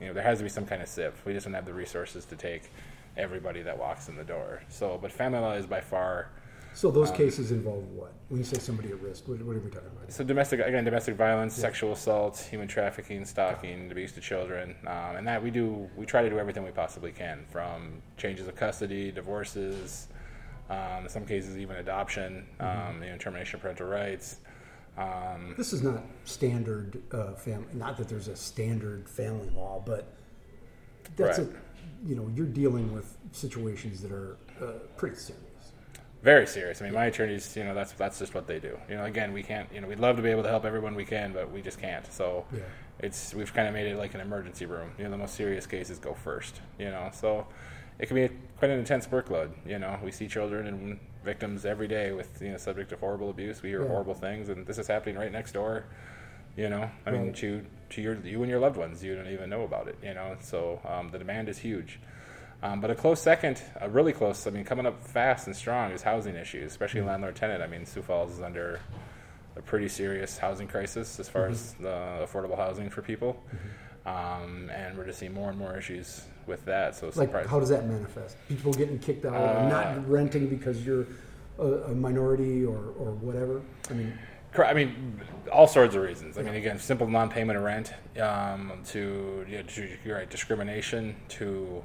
[0.00, 1.14] You know, there has to be some kind of sieve.
[1.24, 2.70] We just don't have the resources to take
[3.16, 4.62] everybody that walks in the door.
[4.68, 6.28] So, but family law is by far.
[6.74, 8.12] So those Um, cases involve what?
[8.28, 10.12] When you say somebody at risk, what, what are we talking about?
[10.12, 15.26] So domestic again, domestic violence, sexual assault, human trafficking, stalking, abuse to children, um, and
[15.28, 15.88] that we do.
[15.96, 20.08] We try to do everything we possibly can, from changes of custody, divorces,
[20.70, 24.38] um, in some cases even adoption, um, you know, termination of parental rights.
[24.96, 27.66] Um, This is not standard uh, family.
[27.74, 30.06] Not that there's a standard family law, but
[31.16, 31.48] that's Right.
[31.48, 35.42] a you know you're dealing with situations that are uh, pretty serious.
[36.22, 36.80] very serious.
[36.80, 38.78] I mean, my attorneys, you know, that's that's just what they do.
[38.88, 39.68] You know, again, we can't.
[39.72, 41.78] You know, we'd love to be able to help everyone we can, but we just
[41.80, 42.10] can't.
[42.12, 42.60] So Yeah.
[43.00, 44.92] it's we've kind of made it like an emergency room.
[44.98, 46.60] You know, the most serious cases go first.
[46.78, 47.46] You know, so
[47.98, 49.50] it can be a, quite an intense workload.
[49.66, 53.30] You know, we see children and victims every day with you know subject to horrible
[53.30, 53.62] abuse.
[53.62, 53.88] We hear Yeah.
[53.88, 55.84] horrible things, and this is happening right next door.
[56.56, 59.50] You know, I mean, to to your you and your loved ones, you don't even
[59.50, 59.96] know about it.
[60.02, 61.98] You know, so um, the demand is huge.
[62.62, 65.90] Um, but a close second, a really close, I mean, coming up fast and strong
[65.90, 67.62] is housing issues, especially landlord tenant.
[67.62, 68.80] I mean, Sioux Falls is under
[69.56, 73.42] a pretty serious housing crisis as far as the affordable housing for people.
[74.06, 76.96] Um, and we're just seeing more and more issues with that.
[76.96, 77.48] So Like, surprising.
[77.50, 78.36] how does that manifest?
[78.48, 81.06] People getting kicked out, or Uh, not renting because you're
[81.58, 83.62] a, a minority or, or whatever.
[83.90, 84.18] I mean,
[84.56, 85.20] I mean,
[85.52, 86.38] all sorts of reasons.
[86.38, 91.16] I mean, again, simple non-payment of rent um, to, you know, to you're right, discrimination
[91.30, 91.84] to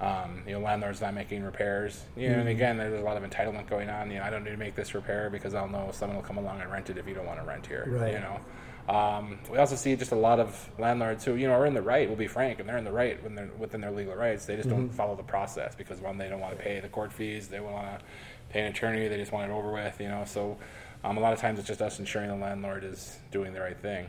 [0.00, 2.04] um, you know landlords not making repairs.
[2.16, 4.10] You know, and again, there's a lot of entitlement going on.
[4.10, 6.38] You know, I don't need to make this repair because I'll know someone will come
[6.38, 7.86] along and rent it if you don't want to rent here.
[7.88, 8.12] Right.
[8.12, 8.40] You know.
[8.88, 11.82] Um, we also see just a lot of landlords who, you know, are in the
[11.82, 12.06] right.
[12.08, 14.46] We'll be frank, and they're in the right when they're within their legal rights.
[14.46, 17.12] They just don't follow the process because one, they don't want to pay the court
[17.12, 17.48] fees.
[17.48, 18.04] They want to
[18.50, 19.08] pay an attorney.
[19.08, 20.00] They just want it over with.
[20.00, 20.56] You know, so
[21.02, 23.78] um, a lot of times it's just us ensuring the landlord is doing the right
[23.78, 24.06] thing.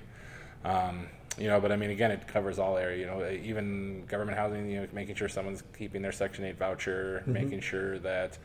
[0.63, 1.07] Um,
[1.39, 2.99] you know, but I mean, again, it covers all area.
[2.99, 4.69] You know, even government housing.
[4.69, 8.37] You know, making sure someone's keeping their Section Eight voucher, making sure that.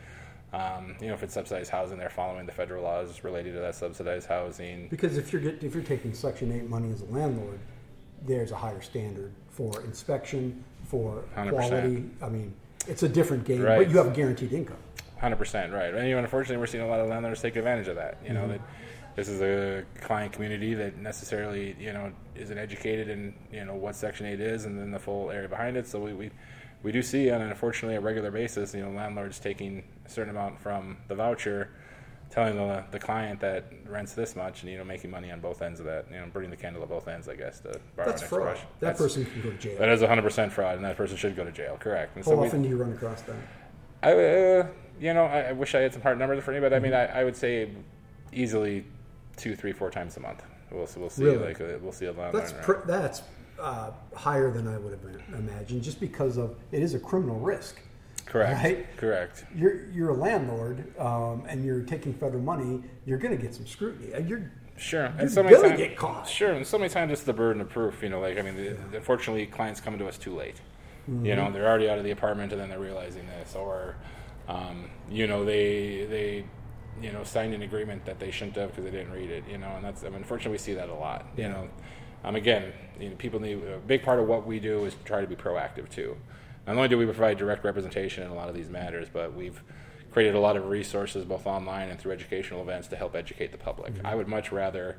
[0.52, 3.74] Um, you know, if it's subsidized housing, they're following the federal laws related to that
[3.74, 4.88] subsidized housing.
[4.88, 7.58] Because if you're get, if you're taking Section Eight money as a landlord,
[8.26, 11.50] there's a higher standard for inspection, for 100%.
[11.50, 12.04] quality.
[12.22, 12.54] I mean,
[12.86, 13.78] it's a different game, Right.
[13.78, 14.76] but you have a guaranteed income.
[15.18, 15.94] Hundred percent, right.
[15.94, 18.18] And you know, unfortunately, we're seeing a lot of landlords take advantage of that.
[18.26, 18.60] You know, that
[19.14, 23.94] this is a client community that necessarily, you know, isn't educated in, you know, what
[23.94, 25.86] Section Eight is, and then the full area behind it.
[25.86, 26.30] So we, we,
[26.82, 30.30] we do see on, an, unfortunately, a regular basis, you know, landlords taking a certain
[30.30, 31.70] amount from the voucher,
[32.30, 35.62] telling the, the client that rents this much, and you know, making money on both
[35.62, 36.06] ends of that.
[36.10, 37.60] You know, burning the candle at both ends, I guess.
[37.60, 38.42] To borrow That's fraud.
[38.42, 38.68] expression.
[38.80, 39.78] That That's- person can go to jail.
[39.78, 41.76] That is hundred percent fraud, and that person should go to jail.
[41.78, 42.16] Correct.
[42.16, 43.36] And How so we- often do you run across that?
[44.02, 44.66] I, uh,
[45.00, 46.92] you know, I, I wish I had some hard numbers for you, but I mean,
[46.92, 47.70] I, I would say
[48.32, 48.84] easily
[49.36, 50.42] two, three, four times a month.
[50.72, 51.24] We'll, we'll see.
[51.24, 51.38] Really?
[51.38, 52.32] Like uh, we'll see a lot.
[52.32, 53.22] That's pr- that's
[53.60, 55.04] uh, higher than I would have
[55.38, 57.78] imagined, just because of it is a criminal risk.
[58.26, 58.62] Correct.
[58.62, 58.96] right?
[58.96, 59.44] Correct.
[59.54, 62.82] You're you're a landlord, um, and you're taking federal money.
[63.06, 64.08] You're going to get some scrutiny.
[64.26, 65.12] You're Sure.
[65.18, 66.28] You're And so many gonna times, get caught.
[66.28, 66.52] Sure.
[66.52, 68.02] And so many times it's the burden of proof.
[68.02, 70.56] You know, like I mean, the, unfortunately, clients come to us too late.
[71.08, 71.26] Mm-hmm.
[71.26, 73.96] You know, they're already out of the apartment, and then they're realizing this, or
[74.48, 76.44] um, you know, they they
[77.00, 79.44] you know signed an agreement that they shouldn't have because they didn't read it.
[79.50, 81.26] You know, and that's I mean, unfortunately, we see that a lot.
[81.36, 81.68] You know,
[82.24, 85.20] um, again, you know, people need a big part of what we do is try
[85.20, 86.16] to be proactive too.
[86.66, 89.62] Not only do we provide direct representation in a lot of these matters, but we've
[90.12, 93.58] created a lot of resources both online and through educational events to help educate the
[93.58, 93.92] public.
[94.04, 94.98] I would much rather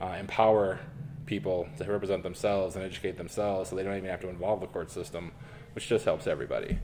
[0.00, 0.80] uh, empower
[1.26, 4.66] people to represent themselves and educate themselves so they don't even have to involve the
[4.66, 5.32] court system,
[5.74, 6.78] which just helps everybody.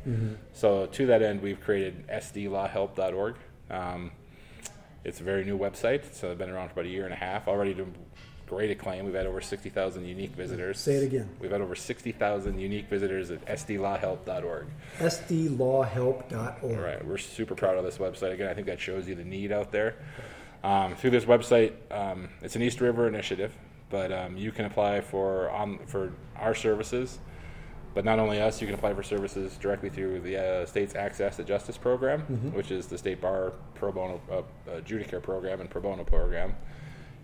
[0.53, 3.37] So, to that end, we've created sdlawhelp.org.
[3.71, 4.13] Um,
[5.05, 7.17] it's a very new website, so it's been around for about a year and a
[7.17, 7.49] half.
[7.49, 7.75] Already
[8.47, 9.05] great acclaim.
[9.05, 10.79] We've had over 60,000 unique visitors.
[10.79, 11.29] Say it again.
[11.41, 14.67] We've had over 60,000 unique visitors at sdlawhelp.org.
[14.99, 16.63] sdlawhelp.org.
[16.63, 18.33] All right, we're super proud of this website.
[18.33, 19.97] Again, I think that shows you the need out there.
[20.65, 23.53] Um, through this website, um, it's an East River initiative,
[23.91, 27.19] but um, you can apply for on for our services.
[27.95, 31.37] But not only us, you can apply for services directly through the uh, state's Access
[31.37, 32.21] to Justice program,
[32.55, 34.43] which is the state bar pro bono uh,
[34.81, 36.55] adjudicator program and pro bono program.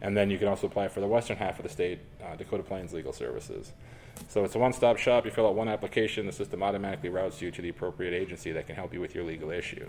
[0.00, 2.62] And then you can also apply for the western half of the state, uh, Dakota
[2.62, 3.72] Plains Legal Services.
[4.28, 5.24] So it's a one-stop shop.
[5.24, 8.66] You fill out one application, the system automatically routes you to the appropriate agency that
[8.66, 9.88] can help you with your legal issue.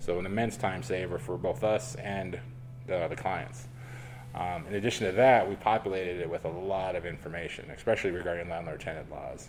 [0.00, 2.38] So an immense time saver for both us and
[2.86, 3.68] the, the clients.
[4.34, 8.48] Um, in addition to that, we populated it with a lot of information, especially regarding
[8.48, 9.48] landlord-tenant laws.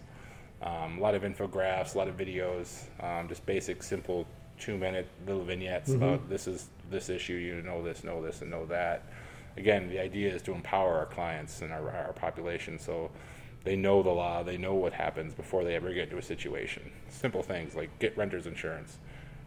[0.62, 4.26] Um, a lot of infographics, a lot of videos, um, just basic, simple,
[4.60, 7.34] two-minute little vignettes about this is this issue.
[7.34, 9.04] You know this, know this, and know that.
[9.58, 13.12] Again, the idea is to empower our clients and our, our population so
[13.64, 16.92] they know the law, they know what happens before they ever get into a situation.
[17.10, 18.98] Simple things like get renter's insurance,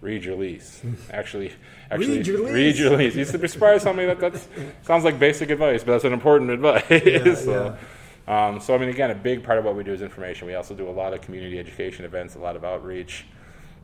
[0.01, 0.83] read your lease.
[1.13, 1.53] Actually,
[1.91, 2.53] actually Read your lease.
[2.53, 3.15] Read your lease.
[3.15, 4.49] You should be surprised how many that that's,
[4.83, 6.89] sounds like basic advice, but that's an important advice.
[7.45, 7.77] so,
[8.27, 10.47] Um, so I mean, again, a big part of what we do is information.
[10.47, 13.25] We also do a lot of community education events, a lot of outreach.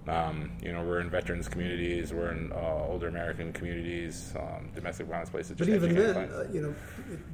[0.07, 5.07] Um, you know, we're in veterans communities, we're in uh, older American communities, um, domestic
[5.07, 5.57] violence places.
[5.57, 6.75] But just even then, uh, you know,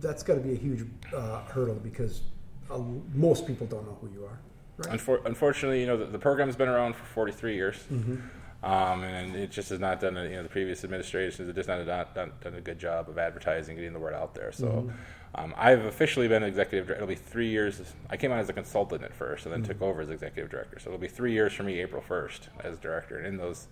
[0.00, 2.22] that's got to be a huge uh, hurdle because
[2.70, 2.78] uh,
[3.12, 4.38] most people don't know who you are.
[4.78, 4.98] Right?
[4.98, 7.76] Unfor- unfortunately, you know, the, the program's been around for 43 years.
[7.92, 8.16] Mm-hmm.
[8.62, 11.68] Um, and it just has not done, a, you know, the previous administrations have just
[11.68, 14.52] not done, done, done a good job of advertising, getting the word out there.
[14.52, 14.90] So Mm-hmm.
[15.34, 17.02] Um, I've officially been executive director.
[17.04, 17.80] It'll be three years.
[18.08, 19.72] I came on as a consultant at first and then Mm-hmm.
[19.72, 20.78] took over as executive director.
[20.80, 23.18] So it'll be three years for me, April 1st, as director.
[23.18, 23.68] And in those,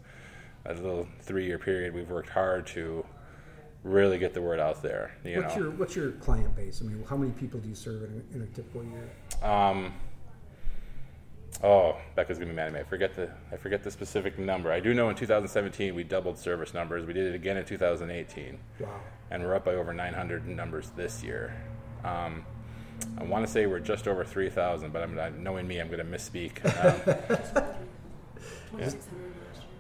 [0.65, 3.05] that little three year period, we've worked hard to
[3.83, 5.17] really get the word out there.
[5.25, 6.81] You what's know, your what's your client base?
[6.83, 9.09] I mean, how many people do you serve in a, in a typical year?
[9.43, 9.93] Um,
[11.63, 12.81] oh, Becca's gonna be mad at me.
[12.81, 14.71] I forget the I forget the specific number.
[14.73, 17.07] I do know in 2017 we doubled service numbers.
[17.07, 18.89] We did it again in 2018, Wow.
[19.31, 21.55] and we're up by over 900 numbers this year.
[22.05, 22.45] Um,
[23.17, 25.99] I want to say we're just over 3,000, but I'm not, knowing me, I'm going
[26.01, 26.65] to misspeak.
[26.85, 27.65] Um,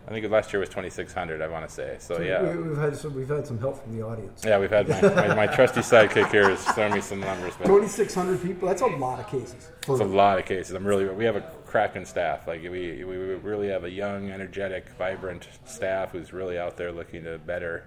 [0.06, 1.42] I think last year was 2,600.
[1.42, 1.96] I want to say.
[1.98, 4.42] So, We, yeah, we've had some, we've had some help from the audience.
[4.44, 7.88] yeah, we've had my, my, my trusty sidekick here is throwing me some numbers, Twenty
[7.88, 8.68] six hundred people.
[8.68, 9.68] That's a lot of cases.
[9.80, 10.74] It's a lot of cases.
[10.74, 12.48] I'm really we have a cracking staff.
[12.48, 17.24] Like we, we really have a young, energetic, vibrant staff who's really out there looking
[17.24, 17.84] to better.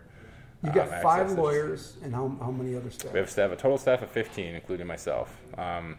[0.63, 3.11] you got um, five lawyers and how, how many other staff?
[3.11, 5.35] We have staff, a total staff of 15, including myself.
[5.57, 5.97] Um,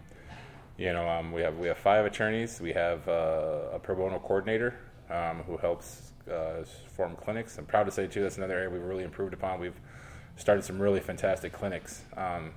[0.79, 2.61] you know, um, we have we have five attorneys.
[2.61, 4.75] We have uh, a pro bono coordinator
[5.11, 6.64] um, who helps uh,
[6.97, 7.59] form clinics.
[7.59, 9.61] I'm proud to say too that's another area we've really improved upon.
[9.61, 9.79] We've
[10.37, 12.53] started some really fantastic clinics, um,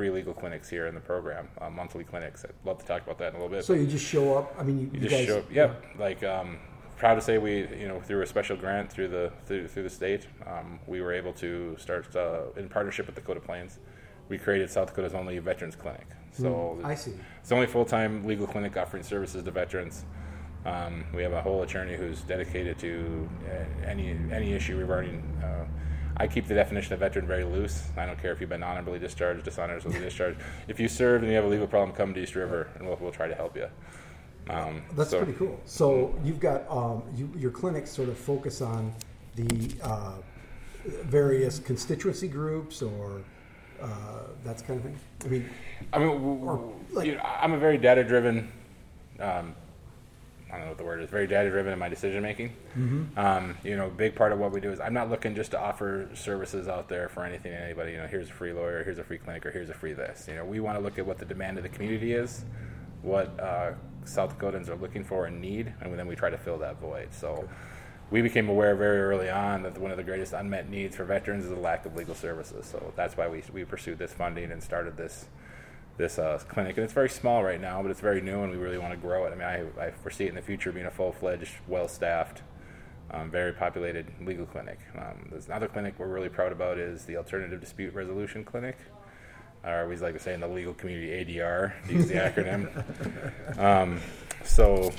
[0.00, 2.42] free legal clinics here in the program, uh, monthly clinics.
[2.42, 3.66] I'd love to talk about that in a little bit.
[3.66, 4.54] so you just show up.
[4.58, 5.52] I mean, you, You you just guys, show up.
[5.52, 5.84] Yep.
[5.98, 6.56] Like, um,
[6.96, 9.90] proud to say we, you know, through a special grant through the through, through the
[9.90, 13.78] state, um, we were able to start uh, in partnership with Dakota Plains.
[14.30, 16.06] We created South Dakota's only veterans clinic.
[16.32, 17.12] So I see.
[17.40, 20.06] it's the only full time legal clinic offering services to veterans.
[20.64, 25.22] Um, we have a whole attorney who's dedicated to uh, any any issue regarding.
[26.16, 27.82] I keep the definition of veteran very loose.
[27.96, 30.38] I don't care if you've been honorably discharged, dishonorably discharged.
[30.68, 32.96] If you served and you have a legal problem, come to East River, and we'll,
[33.00, 33.66] we'll try to help you.
[34.48, 35.60] Um, That's so- pretty cool.
[35.64, 38.92] So you've got um, you, your clinics sort of focus on
[39.36, 40.14] the uh,
[41.04, 43.22] various constituency groups or
[43.80, 43.88] uh,
[44.44, 44.98] that kind of thing.
[45.24, 45.50] I mean,
[45.92, 48.50] I mean, w- like- you know, I'm a very data driven.
[49.20, 49.54] Um,
[50.50, 51.08] I don't know what the word is.
[51.10, 52.52] Very data driven in my decision making.
[53.18, 55.60] Um, you know, big part of what we do is I'm not looking just to
[55.60, 57.92] offer services out there for anything to anybody.
[57.92, 60.26] You know, here's a free lawyer, here's a free clinic, or here's a free this.
[60.28, 62.44] You know, we want to look at what the demand of the community is,
[63.02, 63.72] what uh,
[64.04, 67.08] South Dakotans are looking for and need, and then we try to fill that void.
[67.12, 67.48] So.
[68.12, 71.44] We became aware very early on that one of the greatest unmet needs for veterans
[71.44, 72.66] is the lack of legal services.
[72.66, 75.26] So that's why we, we pursued this funding and started this
[76.00, 78.58] this uh, clinic, and it's very small right now, but it's very new, and we
[78.58, 79.32] really want to grow it.
[79.32, 82.42] I mean, I, I foresee it in the future being a full-fledged, well-staffed,
[83.12, 84.78] um, very populated legal clinic.
[84.96, 88.78] Um, there's another clinic we're really proud about is the Alternative Dispute Resolution Clinic,
[89.64, 92.68] or we like to say in the legal community ADR, to use the acronym.
[93.58, 94.00] Um,
[94.44, 94.92] so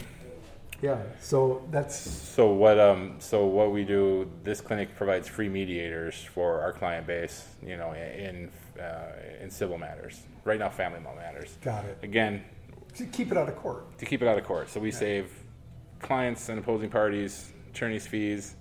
[0.81, 0.97] yeah.
[1.19, 2.79] So that's so what?
[2.79, 4.29] Um, so what we do?
[4.43, 7.47] This clinic provides free mediators for our client base.
[7.65, 10.21] You know, in uh, in civil matters.
[10.43, 11.57] Right now, family law matters.
[11.61, 11.97] got it.
[12.01, 12.43] Again,
[12.95, 13.97] To keep it out of court.
[13.99, 14.69] to keep it out of court.
[14.69, 15.31] So we save
[15.99, 18.55] clients and opposing parties attorneys' fees.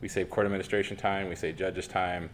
[0.00, 1.28] We save court administration time.
[1.28, 2.28] We save judges' time,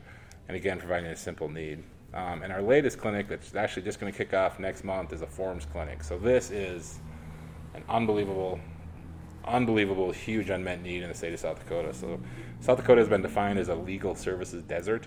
[0.49, 1.83] and again, providing a simple need.
[2.15, 5.21] Um, and our latest clinic, that's actually just going to kick off next month, is
[5.23, 6.03] a forms clinic.
[6.03, 6.99] So this is
[7.75, 8.59] an unbelievable,
[9.49, 11.93] unbelievable, huge unmet need in the state of South Dakota.
[11.95, 12.21] So
[12.61, 15.07] South Dakota has been defined as a legal services desert,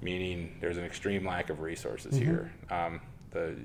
[0.00, 2.52] meaning there's an extreme lack of resources here.
[2.70, 3.56] Um, the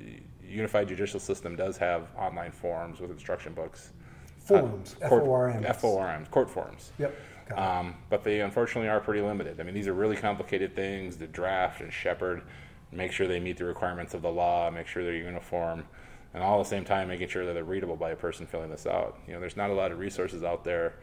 [0.44, 3.92] unified judicial system does have online forms with instruction books.
[4.38, 4.96] Forms.
[5.02, 5.70] Uh, court- F-O-R-M-S.
[5.70, 6.92] F-O-R-Ms, court forms.
[7.00, 7.14] Yep.
[7.56, 9.60] Um, but they unfortunately are pretty limited.
[9.60, 12.44] I mean, these are really complicated things to draft and shepherd,
[12.92, 15.86] make sure they meet the requirements of the law, make sure they're uniform,
[16.34, 18.70] and all at the same time making sure that they're readable by a person filling
[18.70, 19.18] this out.
[19.28, 20.94] You know, there's not a lot of resources out there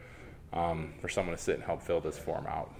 [0.53, 2.73] um, for someone to sit and help fill this form out.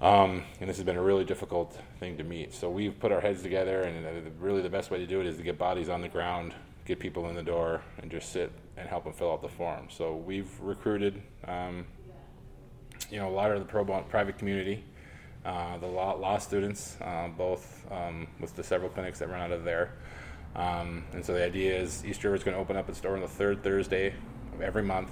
[0.00, 2.52] Um, and this has been a really difficult thing to meet.
[2.52, 5.26] So we've put our heads together, and uh, really the best way to do it
[5.26, 8.52] is to get bodies on the ground, get people in the door, and just sit
[8.76, 9.88] and help them fill out the form.
[9.90, 11.86] So we've recruited, um,
[13.10, 14.84] you know, a lot of the pro bono private community,
[15.46, 19.52] uh, the law, law students, uh, both um, with the several clinics that run out
[19.52, 19.92] of there.
[20.56, 23.14] Um, and so the idea is East River is going to open up its door
[23.14, 24.14] on the third Thursday
[24.54, 25.10] of every month,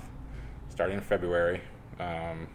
[0.71, 1.61] starting in February.
[2.01, 2.49] Um,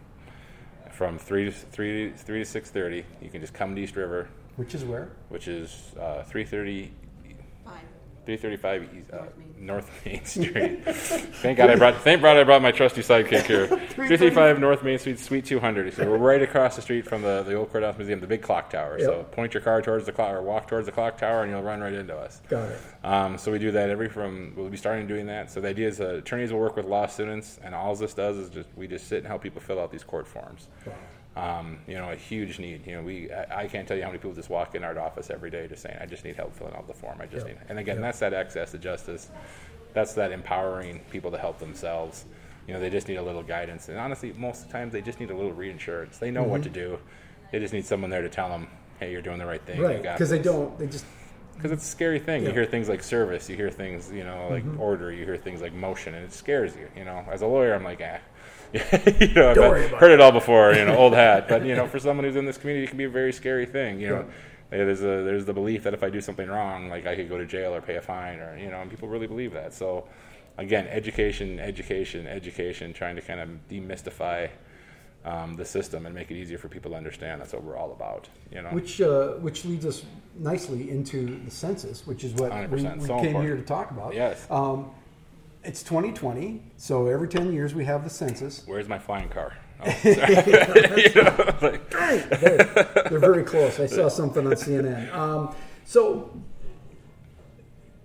[0.92, 3.06] from three to three three to six thirty.
[3.22, 5.10] You can just come to East River, Which is where?
[5.30, 6.92] which is uh, three thirty.
[7.64, 7.76] Fine.
[8.26, 9.26] 335 uh,
[9.58, 10.24] North Main.
[10.26, 10.84] Street.
[10.86, 13.68] thank God I brought thank God I brought my trusty sidekick here.
[13.68, 15.94] 335 North Main Street, Suite 200.
[15.94, 18.70] So we're right across the street from the, the old courthouse museum, the big clock
[18.70, 19.00] tower.
[19.00, 21.64] So point your car towards the clock or walk towards the clock tower, and you'll
[21.64, 22.42] run right into us.
[22.50, 22.80] Got it.
[23.04, 25.52] Um, so we do that every from we'll be starting doing that.
[25.52, 28.38] So the idea is uh, attorneys will work with law students, and all this does
[28.38, 30.68] is just we just sit and help people fill out these court forms.
[31.40, 32.86] Um, you know, a huge need.
[32.88, 34.98] You know, we I, I can't tell you how many people just walk in our
[35.00, 37.20] office every day just saying, "I just need help filling out the form.
[37.22, 37.54] I just Yeah.
[37.54, 38.02] need." And again, Yeah.
[38.02, 39.30] that's that access to justice.
[39.94, 42.26] That's that empowering people to help themselves.
[42.68, 45.02] You know, they just need a little guidance, and honestly, most of the times they
[45.02, 46.18] just need a little reinsurance.
[46.18, 47.00] They know what to do.
[47.52, 48.68] They just need someone there to tell them,
[49.00, 50.02] "Hey, you're doing the right thing." Right.
[50.04, 50.78] Because they don't.
[50.78, 51.06] They just.
[51.56, 52.44] because it's a scary thing.
[52.44, 52.50] Yeah.
[52.50, 54.80] You hear things like service, you hear things, you know, like Mm-hmm.
[54.82, 56.88] order, you hear things like motion, and it scares you.
[56.96, 58.20] You know, as a lawyer, I'm like, ah,
[59.20, 60.74] you know, I've Don't worry about heard it all before.
[60.74, 61.48] You know, old hat.
[61.48, 63.66] But you know, for someone who's in this community, it can be a very scary
[63.66, 64.00] thing.
[64.00, 64.26] You know,
[64.70, 67.38] there's a there's the belief that if I do something wrong, like I could go
[67.38, 69.74] to jail or pay a fine, or you know, and people really believe that.
[69.74, 70.08] So.
[70.58, 74.50] again, education, education, education, trying to kind of demystify
[75.26, 77.42] um, the system and make it easier for people to understand.
[77.42, 78.28] That's what we're all about.
[78.52, 80.04] You know, Which uh, which leads us
[80.38, 83.44] nicely into the census, which is what we, 100%, we so came important.
[83.46, 84.14] here to talk about.
[84.14, 84.46] Yes.
[84.50, 84.92] Um,
[85.70, 88.64] it's 2020, so every 10 years we have the census.
[88.66, 89.54] where's my flying car?
[89.82, 90.36] Oh, sorry.
[91.16, 92.64] You know, like- they're,
[93.10, 93.80] they're very close.
[93.80, 95.14] I saw something on CNN.
[95.14, 95.56] Um,
[95.86, 96.38] so,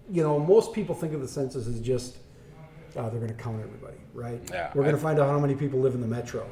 [0.08, 2.18] you know, most people think of the census as just
[2.96, 4.40] uh, they're going to count everybody, right?
[4.52, 6.46] Yeah, We're going to find out how many people live in the metro.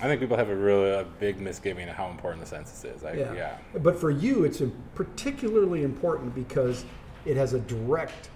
[0.00, 3.04] I think people have a really a big misgiving of how important the census is.
[3.04, 3.58] I, yeah.
[3.82, 4.62] But for you, it's
[4.94, 6.84] particularly important because
[7.26, 8.30] it has a direct,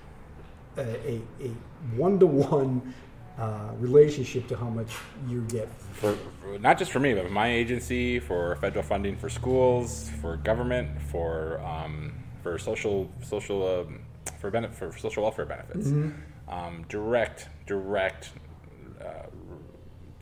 [0.77, 1.51] uh, a a
[1.97, 2.95] one to one
[3.79, 4.89] relationship to how much
[5.29, 5.69] you get.
[5.93, 10.11] for, for- not just for me, but for my agency, for federal funding for schools,
[10.21, 12.13] for government, for um,
[12.43, 14.01] for social social um,
[14.41, 15.89] for benefit for social welfare benefits.
[16.49, 18.31] Um, direct direct
[19.01, 19.27] uh,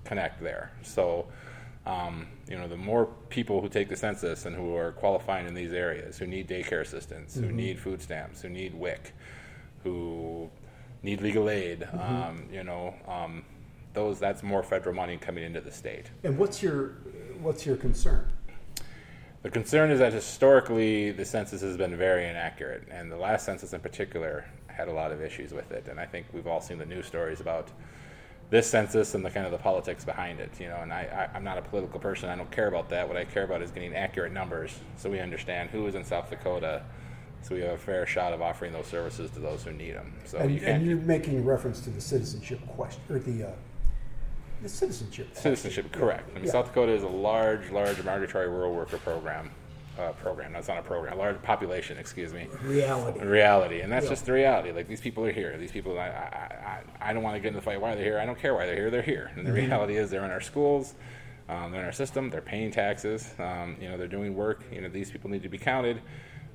[0.04, 0.72] connect there.
[0.82, 1.26] So.
[1.86, 5.54] Um, you know, the more people who take the census and who are qualifying in
[5.54, 9.14] these areas, who need daycare assistance, who need food stamps, who need WIC,
[9.84, 10.50] who
[11.02, 13.44] need legal aid, um, you know, um,
[13.94, 16.06] those that's more federal money coming into the state.
[16.24, 16.94] And what's your
[17.40, 18.28] what's your concern?
[19.42, 23.72] The concern is that historically the census has been very inaccurate, and the last census
[23.72, 25.86] in particular had a lot of issues with it.
[25.88, 27.68] And I think we've all seen the news stories about
[28.50, 30.50] this census and the kind of the politics behind it.
[30.58, 32.28] You know, and I, I, I'm not a political person.
[32.28, 33.06] I don't care about that.
[33.06, 36.30] What I care about is getting accurate numbers, so we understand who is in South
[36.30, 36.82] Dakota,
[37.42, 40.12] so we have a fair shot of offering those services to those who need them.
[40.24, 43.50] So And, you and you're making reference to the citizenship question or the uh,
[44.62, 45.26] the citizenship.
[45.32, 45.42] question.
[45.42, 46.30] Citizenship, correct.
[46.30, 46.52] I mean, Yeah.
[46.52, 49.50] South Dakota is a large, large migratory rural worker program.
[49.98, 50.52] Uh, program.
[50.52, 51.12] That's not a program.
[51.14, 52.46] A large population, excuse me.
[52.62, 53.18] reality.
[53.20, 54.10] Reality, and that's Yeah.
[54.10, 54.70] just the reality.
[54.70, 55.56] Like these people are here.
[55.58, 58.04] These people, I, I, I, I don't want to get into the fight why they're
[58.04, 58.18] here.
[58.20, 58.90] I don't care why they're here.
[58.90, 59.30] They're here.
[59.34, 59.60] And the Mm-hmm.
[59.70, 60.94] reality is, they're in our schools.
[61.48, 62.30] Um, they're in our system.
[62.30, 63.34] They're paying taxes.
[63.40, 64.62] Um, you know, they're doing work.
[64.70, 66.00] You know, these people need to be counted.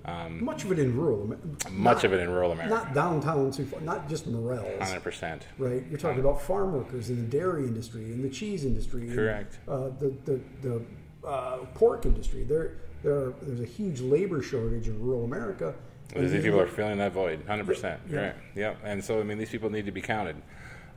[0.06, 1.24] Um, Much of it in rural.
[1.24, 1.38] Amer-
[1.72, 2.74] much not- of it in rural America.
[2.76, 4.82] Not downtown, Sioux Falls, not just Morels.
[4.82, 5.48] Hundred percent.
[5.58, 5.84] right?
[5.90, 9.60] You're talking about farm workers in the dairy industry, in the cheese industry, and, Correct.
[9.68, 12.44] uh, the the, the uh, pork industry.
[12.44, 15.74] There, there are, there's a huge labor shortage in rural America.
[16.14, 18.02] and These people are filling that void, hundred percent.
[18.10, 18.20] Yeah.
[18.20, 18.36] Right.
[18.56, 18.78] Yep.
[18.84, 20.36] And so I mean, these people need to be counted.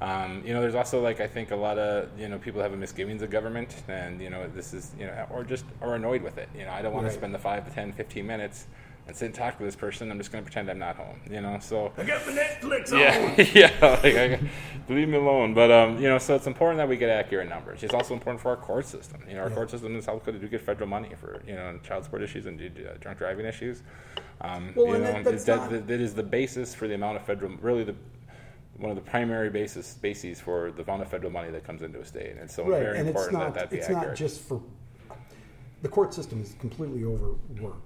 [0.00, 2.72] Um, you know, there's also like I think a lot of you know people have
[2.72, 6.22] a misgivings of government, and you know this is you know or just are annoyed
[6.22, 6.48] with it.
[6.58, 7.12] You know, I don't want Right.
[7.12, 8.66] to spend the five to 10, 15 minutes
[9.06, 10.10] and sit and talk to this person.
[10.10, 11.20] I'm just going to pretend I'm not home.
[11.30, 12.98] You know, so I got the Netflix on.
[12.98, 13.36] yeah,
[13.80, 14.40] yeah, like I,
[14.92, 15.54] leave me alone.
[15.54, 17.82] But um, you know, so it's important that we get accurate numbers.
[17.82, 19.22] It's also important for our court system.
[19.28, 21.78] You know, our court system in South Dakota do get federal money for you know
[21.82, 23.82] child support issues and uh, drunk driving issues.
[24.40, 26.94] Um, Well, you and know, that- that's that, not- that, is the basis for the
[26.94, 27.94] amount of federal, really the
[28.78, 31.98] one of the primary basis bases for the amount of federal money that comes into
[32.00, 32.36] a state.
[32.38, 34.08] And so right, very and it's important not that that be it's accurate.
[34.08, 34.60] not just for
[35.82, 37.85] the court system is completely overworked,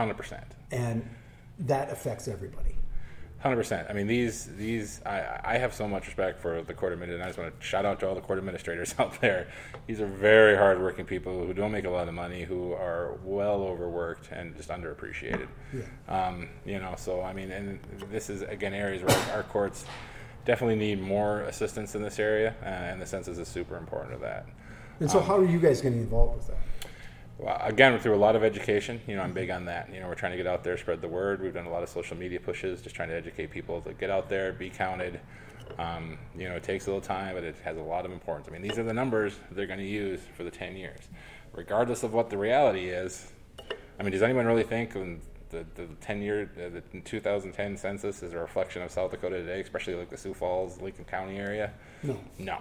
[0.00, 0.44] hundred percent.
[0.70, 1.08] and
[1.58, 2.76] that affects everybody.
[3.40, 3.86] Hundred percent.
[3.88, 7.24] I mean, these these I, I have so much respect for the court administrators.
[7.24, 9.48] I just want to shout out to all the court administrators out there.
[9.86, 13.62] These are very hardworking people who don't make a lot of money, who are well
[13.62, 15.48] overworked and just underappreciated.
[16.08, 17.78] Um, you know, so I mean, and
[18.10, 19.84] this is again areas where our courts
[20.44, 24.18] definitely need more assistance in this area, uh, and the census is super important to
[24.20, 24.46] that.
[24.98, 26.89] And Um, so, how are you guys getting involved with that?
[27.46, 29.92] Again, through a lot of education, you know, I'm big on that.
[29.92, 31.42] You know, we're trying to get out there, spread the word.
[31.42, 34.10] We've done a lot of social media pushes, just trying to educate people to get
[34.10, 35.20] out there, be counted.
[35.78, 38.48] Um, you know, it takes a little time, but it has a lot of importance.
[38.48, 41.00] I mean, these are the numbers they're going to use for the 10 years,
[41.52, 43.32] regardless of what the reality is.
[43.98, 44.96] I mean, does anyone really think
[45.50, 49.60] the, the 10 year, uh, the 2010 census is a reflection of South Dakota today,
[49.60, 51.72] especially like the Sioux Falls, Lincoln County area?
[52.02, 52.18] No.
[52.38, 52.58] No.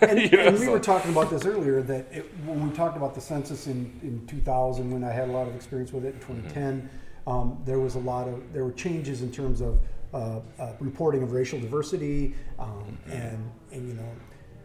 [0.00, 2.74] And, You know, and we so- were talking about this earlier that it, when we
[2.74, 6.04] talked about the census in, in 2000, when I had a lot of experience with
[6.04, 6.90] it in 2010,
[7.26, 9.78] um, there was a lot of there were changes in terms of
[10.12, 14.08] uh, uh, reporting of racial diversity, um, and and you know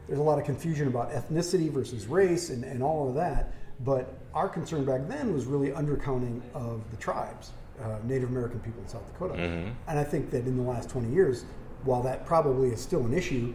[0.07, 3.53] there's a lot of confusion about ethnicity versus race and, and all of that.
[3.81, 7.51] But our concern back then was really undercounting of the tribes,
[7.81, 9.35] uh, Native American people in South Dakota.
[9.87, 11.45] And I think that in the last 20 years,
[11.83, 13.53] while that probably is still an issue,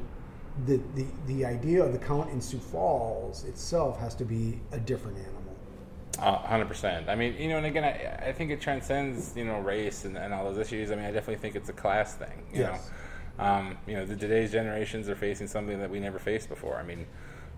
[0.66, 4.78] the, the, the idea of the count in Sioux Falls itself has to be a
[4.78, 6.40] different animal.
[6.46, 7.08] hundred percent.
[7.08, 10.16] I mean, you know, and again, I, I think it transcends, you know, race and,
[10.18, 10.90] and all those issues.
[10.90, 12.44] I mean, I definitely think it's a class thing.
[12.52, 12.90] You Yes.
[13.38, 16.76] know, um, you know, the, today's generations are facing something that we never faced before.
[16.76, 17.06] I mean,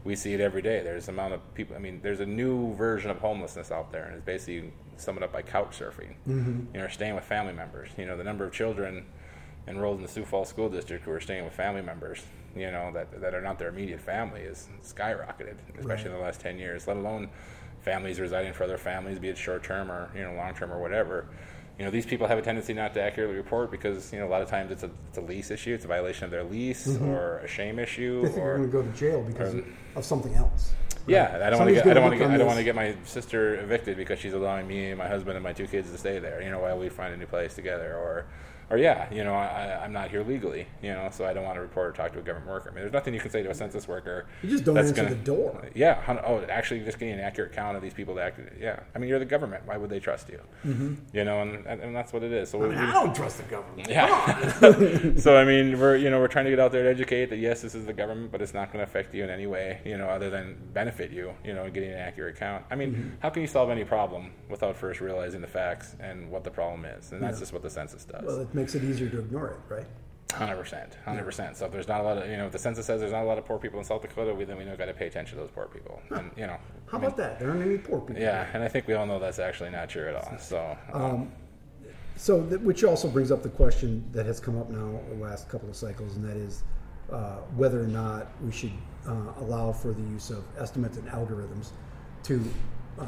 [0.05, 0.83] we see it every day.
[0.83, 1.77] There's a amount of people.
[1.77, 5.33] I mean, there's a new version of homelessness out there, and it's basically summed up
[5.33, 6.15] by couch surfing.
[6.29, 6.75] Mm-hmm.
[6.75, 7.91] You know, staying with family members.
[7.97, 9.07] You know, the number of children
[9.69, 12.23] enrolled in the Sioux Falls School District who are staying with family members,
[12.57, 16.41] you know, that, that are not their immediate family is skyrocketed, especially in the last
[16.41, 17.29] 10 years, let alone
[17.81, 20.81] families residing for other families, be it short term or, you know, long term or
[20.81, 21.27] whatever.
[21.79, 24.29] You know, these people have a tendency not to accurately report because, you know, a
[24.29, 26.87] lot of times it's a, it's a lease issue, it's a violation of their lease
[26.87, 27.09] mm-hmm.
[27.09, 29.55] or a shame issue They think or we're going to go to jail because
[29.97, 30.73] of something else.
[31.07, 31.87] yeah, I don't want to get.
[31.89, 32.31] I don't want to get.
[32.31, 35.37] I don't want to get my sister evicted because she's allowing me, and my husband,
[35.37, 36.41] and my two kids to stay there.
[36.43, 38.27] You know, while we find a new place together, or,
[38.73, 40.66] or yeah, you know, I, I'm not here legally.
[40.83, 42.70] You know, so I don't want to report or talk to a government worker.
[42.70, 44.27] I mean, there's nothing you can say to a census worker.
[44.43, 45.68] You just don't that's answer gonna- the door.
[45.75, 46.01] Yeah.
[46.27, 48.53] Oh, actually, just getting an accurate count of these people that acted.
[48.61, 48.81] Yeah.
[48.95, 49.64] I mean, you're the government.
[49.66, 50.41] Why would they trust you?
[50.66, 50.95] Mm-hmm.
[51.12, 52.49] You know, and, and, and that's what it is.
[52.49, 53.89] So I, we, mean, we- I don't trust the government.
[53.91, 55.14] yeah.
[55.16, 57.39] so I mean, we're you know we're trying to get out there to educate that
[57.39, 59.81] yes, this is the government, but it's not going to affect you in any way,
[59.85, 62.64] you know, other than benefit you, you know, getting an accurate count.
[62.70, 63.09] I mean, Mm-hmm.
[63.20, 66.85] how can you solve any problem without first realizing the facts and what the problem
[66.85, 67.12] is?
[67.12, 68.23] And that's just what the census does.
[68.25, 69.87] Well, it makes it easier to ignore it, right?
[70.33, 71.57] Hundred percent, hundred percent.
[71.57, 73.25] So if there's not a lot of, you know, if the census says there's not
[73.25, 75.09] a lot of poor people in South Dakota, we then we know got to pay
[75.09, 76.57] attention to those poor people, and you know,
[76.87, 77.39] How about that?
[77.41, 78.23] There aren't any poor people.
[78.23, 78.47] yeah.
[78.55, 80.39] And I think we all know that's actually not true at all.
[80.39, 81.33] So um,
[82.17, 85.49] So, that, which also brings up the question that has come up now the last
[85.49, 86.63] couple of cycles, and that is
[87.11, 88.73] uh, whether or not we should
[89.07, 91.73] uh, allow for the use of estimates and algorithms
[92.23, 92.43] to
[92.99, 93.05] uh,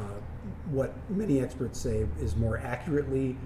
[0.70, 3.36] what many experts say is more accurately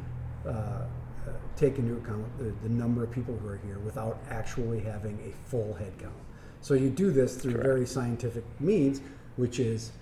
[1.29, 4.81] uh, uh, take into account the, the number of people who are here without actually
[4.81, 6.15] having a full head count.
[6.61, 9.01] So you do this through very scientific means,
[9.37, 9.93] which is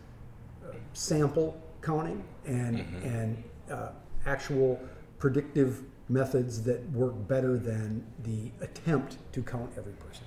[0.93, 3.91] sample counting and and uh,
[4.24, 4.81] actual
[5.18, 10.24] predictive methods that work better than the attempt to count every person.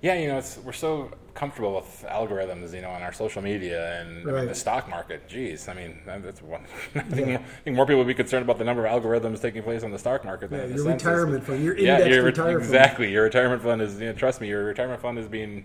[0.00, 4.00] Yeah, you know, it's, we're so comfortable with algorithms, you know, on our social media
[4.00, 5.26] and I mean, the stock market.
[5.28, 6.64] Geez, I mean, that's one.
[6.94, 9.62] I think, I think more people would be concerned about the number of algorithms taking
[9.62, 11.06] place on the stock market than Yeah, the your census.
[11.06, 12.64] retirement fund, your yeah, your, re- retirement fund.
[12.74, 13.10] exactly.
[13.12, 15.64] Your retirement fund is, you know, trust me, your retirement fund is being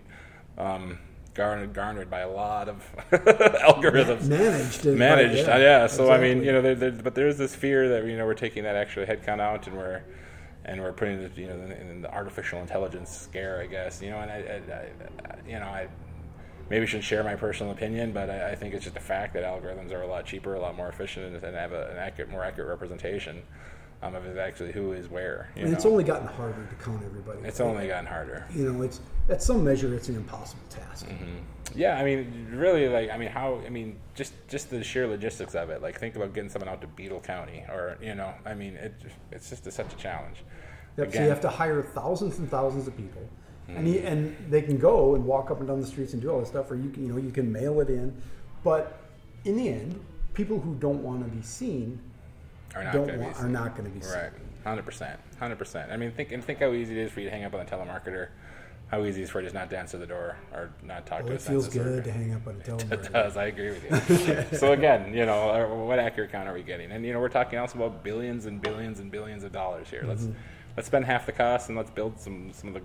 [0.58, 0.98] um,
[1.34, 5.48] garnered, garnered by a lot of algorithms Managed, and- managed.
[5.48, 5.88] yeah, uh, yeah.
[5.88, 8.34] So I mean, you know, there, there, but there's this fear that you know we're
[8.34, 10.02] taking that extra headcount out and we're
[10.68, 14.02] and we're putting it, you know, in, in the artificial intelligence scare, I guess.
[14.02, 15.88] You know, and I, I, I you know, I
[16.70, 19.44] maybe shouldn't share my personal opinion, but I, I think it's just a fact that
[19.44, 22.30] algorithms are a lot cheaper, a lot more efficient, and, and have a, an accurate,
[22.30, 23.42] more accurate representation
[24.04, 25.50] um, of actually who is where.
[25.56, 25.78] You and know?
[25.78, 27.40] it's only gotten harder to count everybody.
[27.44, 28.46] it's only gotten harder.
[28.54, 29.00] you know, it's
[29.30, 31.08] at some measure, it's an impossible task.
[31.76, 33.62] Yeah, I mean, really, like, I mean, how?
[33.66, 35.82] I mean, just just the sheer logistics of it.
[35.82, 38.94] Like, think about getting someone out to Beetle County, or you know, I mean, it
[39.32, 40.44] it's just a, such a challenge.
[40.98, 43.22] Yep, so you have to hire thousands and thousands of people,
[43.68, 46.30] and you, and they can go and walk up and down the streets and do
[46.32, 48.20] all this stuff, or you can you know you can mail it in,
[48.64, 49.00] but
[49.46, 50.00] in the end,
[50.34, 52.00] people who don't want to be seen
[52.76, 54.14] Are not don't going to want, be are not going to be seen.
[54.14, 54.32] right.
[54.64, 55.92] Hundred percent, hundred percent.
[55.92, 57.62] I mean, think and think how easy it is for you to hang up on
[57.62, 58.30] a telemarketer.
[58.90, 61.20] How easy it is for you just not to answer the door or not talk
[61.20, 62.02] Well, to a it feels good worker.
[62.04, 63.12] to hang up on a It telemarketer.
[63.14, 63.38] does.
[63.38, 64.58] I agree with you.
[64.58, 66.92] so again, you know, uh, what accurate count are we getting?
[66.92, 70.00] And you know, we're talking also about billions and billions and billions of dollars here.
[70.00, 70.10] Mm-hmm.
[70.10, 70.28] let's
[70.86, 72.82] spend half the cost and let's build some some of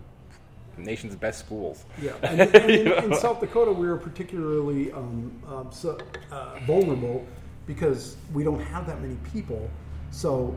[0.77, 1.85] the nation's best schools.
[2.01, 5.99] Yeah, and, and in, in South Dakota, we are particularly um, um, so,
[6.31, 7.27] uh, vulnerable
[7.67, 9.69] because we don't have that many people.
[10.11, 10.55] So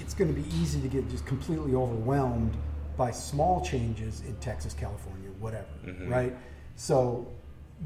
[0.00, 2.56] it's going to be easy to get just completely overwhelmed
[2.96, 6.08] by small changes in Texas, California, whatever, Mm-hmm.
[6.10, 6.34] right?
[6.76, 7.26] So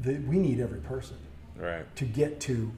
[0.01, 1.17] the, we need every person
[1.57, 1.85] Right.
[1.97, 2.71] to get to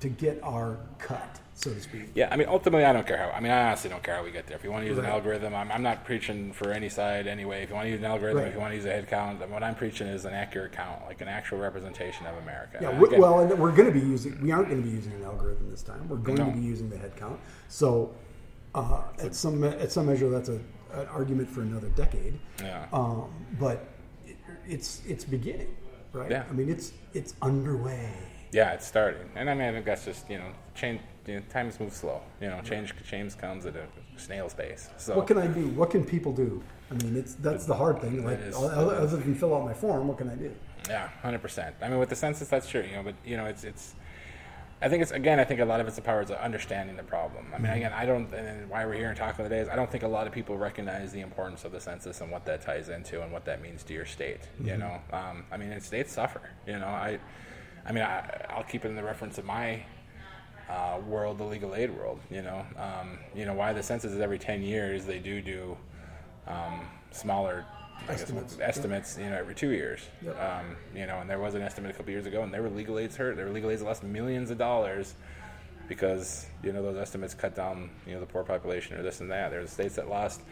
[0.00, 2.10] to get our cut, so to speak.
[2.14, 3.30] Yeah, I mean, ultimately, I don't care how.
[3.30, 4.56] I mean, I honestly don't care how we get there.
[4.56, 7.64] If you want to use an algorithm, I'm, I'm not preaching for any side anyway.
[7.64, 8.46] If you want to use an algorithm, Right.
[8.48, 11.04] if you want to use a head count, what I'm preaching is an accurate count,
[11.06, 12.78] like an actual representation of America.
[12.80, 14.40] Yeah, And we, again- well, and we're going to be using.
[14.40, 16.08] We aren't going to be using an algorithm this time.
[16.08, 16.46] We're going No.
[16.46, 17.40] to be using the head count.
[17.66, 18.14] So,
[18.76, 20.60] uh, at some at some measure, that's a,
[20.92, 22.38] an argument for another decade.
[22.62, 22.86] Yeah.
[22.92, 23.88] Um, but
[24.26, 25.74] it, it's it's beginning,
[26.12, 26.30] right?
[26.30, 26.44] Yeah.
[26.48, 28.12] I mean, it's it's underway.
[28.52, 31.00] Yeah, it's starting, and I mean, I think that's just you know, change.
[31.26, 32.22] You know, times move slow.
[32.40, 33.86] You know, change change comes at a
[34.16, 34.88] snail's pace.
[34.96, 35.68] So What can I do?
[35.68, 36.62] What can people do?
[36.90, 38.24] I mean, it's that's the hard thing.
[38.24, 40.54] Like, is- other, other than fill out my form, what can I do?
[40.88, 41.76] Yeah, hundred percent.
[41.82, 42.82] I mean, with the census, that's true.
[42.82, 43.94] You know, but you know, it's it's.
[44.80, 45.40] I think it's again.
[45.40, 47.46] I think a lot of it's the power of understanding the problem.
[47.54, 48.32] I mean, again, I don't.
[48.32, 50.56] And why we're here and talking today is I don't think a lot of people
[50.56, 53.82] recognize the importance of the census and what that ties into and what that means
[53.84, 54.40] to your state.
[54.62, 56.40] You know, um, I mean, and states suffer.
[56.66, 57.18] You know, I,
[57.86, 59.82] I mean, I, I'll keep it in the reference of my
[60.68, 62.20] uh, world, the legal aid world.
[62.30, 65.04] You know, um, you know why the census is every ten years.
[65.04, 65.76] They do do
[66.46, 67.64] um, smaller
[68.04, 68.58] I guess, Estimates.
[68.60, 69.18] estimates.
[69.18, 70.00] You know, every two years.
[70.22, 70.40] Yep.
[70.40, 72.70] Um, you know, and there was an estimate a couple years ago, and there were
[72.70, 73.36] legal aids hurt.
[73.36, 75.14] There were legal aids that lost millions of dollars
[75.88, 79.30] because you know those estimates cut down you know the poor population or this and
[79.30, 79.50] that.
[79.50, 80.42] There's states that lost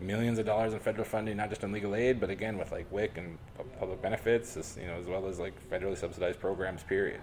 [0.00, 2.90] millions of dollars in federal funding, not just on legal aid, but again with like
[2.92, 6.82] WIC and pu- public benefits, as, you know, as well as like federally subsidized programs.
[6.82, 7.20] Period.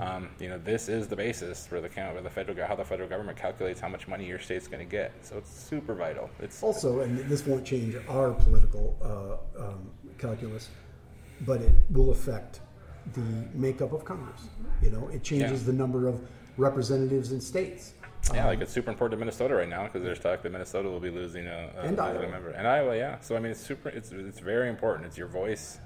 [0.00, 3.08] Um, you know, this is the basis for the count, the federal, how the federal
[3.08, 5.12] government calculates how much money your state's going to get.
[5.22, 6.28] So it's super vital.
[6.40, 8.98] It's Also, and this won't change our political
[9.58, 10.68] uh, um, calculus,
[11.46, 12.60] but it will affect
[13.14, 13.22] the
[13.54, 14.42] makeup of Congress.
[14.82, 15.66] You know, it changes Yeah.
[15.68, 16.20] the number of
[16.58, 17.94] representatives in states.
[18.32, 21.00] Yeah, like it's super important to Minnesota right now because there's talk that Minnesota will
[21.00, 22.28] be losing a, a, And Iowa.
[22.28, 23.18] member, and Iowa, yeah.
[23.20, 23.88] So I mean, it's super.
[23.88, 25.06] It's it's very important.
[25.06, 25.78] It's your voice.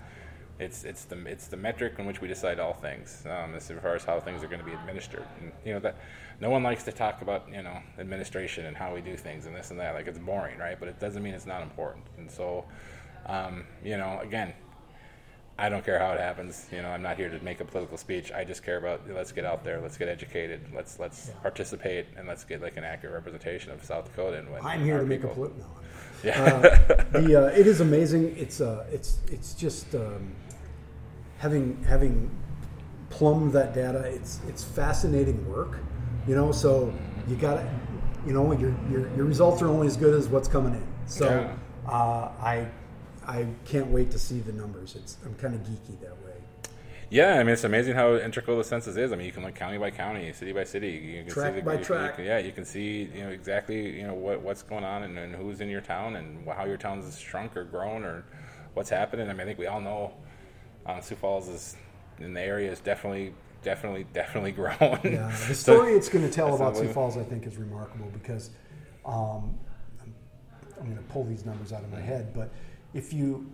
[0.59, 3.95] It's it's the it's the metric in which we decide all things um, as far
[3.95, 5.24] as how things are going to be administered.
[5.41, 5.97] And you know that
[6.41, 9.57] no one likes to talk about you know administration and how we do things and
[9.57, 9.95] this and that.
[9.95, 10.78] Like it's boring, right?
[10.78, 12.05] But it doesn't mean it's not important.
[12.18, 12.64] And so,
[13.26, 14.53] um, you know, again,
[15.59, 16.66] I don't care how it happens.
[16.70, 18.30] You know, I'm not here to make a political speech.
[18.30, 22.28] I just care about let's get out there, let's get educated, let's let's participate, and
[22.28, 24.38] let's get like an accurate representation of South Dakota.
[24.38, 25.61] And what I'm here to make a people- political.
[25.70, 25.80] No.
[26.24, 28.36] Yeah, Uh, the uh, it is amazing.
[28.36, 30.32] It's uh, it's it's just um,
[31.38, 32.30] having having
[33.11, 34.00] plumbed that data.
[34.00, 35.78] It's it's fascinating work,
[36.26, 36.52] you know.
[36.52, 36.92] So
[37.28, 37.70] you got to,
[38.26, 40.86] you know, your, your your results are only as good as what's coming in.
[41.07, 41.90] So Yeah.
[41.90, 42.66] uh, I
[43.27, 44.95] I can't wait to see the numbers.
[44.97, 46.70] It's I'm kind of geeky that way.
[47.11, 47.35] yeah.
[47.35, 49.12] I mean, it's amazing how integral the census is.
[49.12, 50.91] I mean, you can look county by county, city by city.
[50.91, 52.18] You can Tract see the, by you tract.
[52.18, 55.03] you can- yeah, you can see you know exactly you know what what's going on
[55.03, 58.24] and, and who's in your town and how your town's shrunk or grown or
[58.74, 59.29] what's happening.
[59.29, 60.12] I mean, I think we all know
[60.87, 61.77] um, Sioux Falls is
[62.18, 64.79] in the area is definitely definitely definitely grown.
[65.03, 66.89] Yeah, the So- story it's going to tell about Sioux.
[66.93, 68.51] Falls, I think, is remarkable because
[69.05, 69.53] um,
[70.01, 70.14] I'm,
[70.79, 72.51] I'm going to pull these numbers out of my head, but
[72.97, 73.47] if you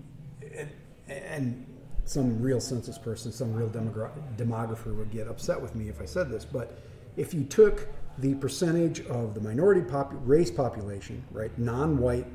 [1.08, 1.66] and,
[2.04, 6.04] some real census person, some real demogra- demographer would get upset with me if I
[6.04, 6.76] said this, but
[7.16, 7.86] if you took
[8.18, 12.26] the percentage of the minority pop- race population, right, non-white,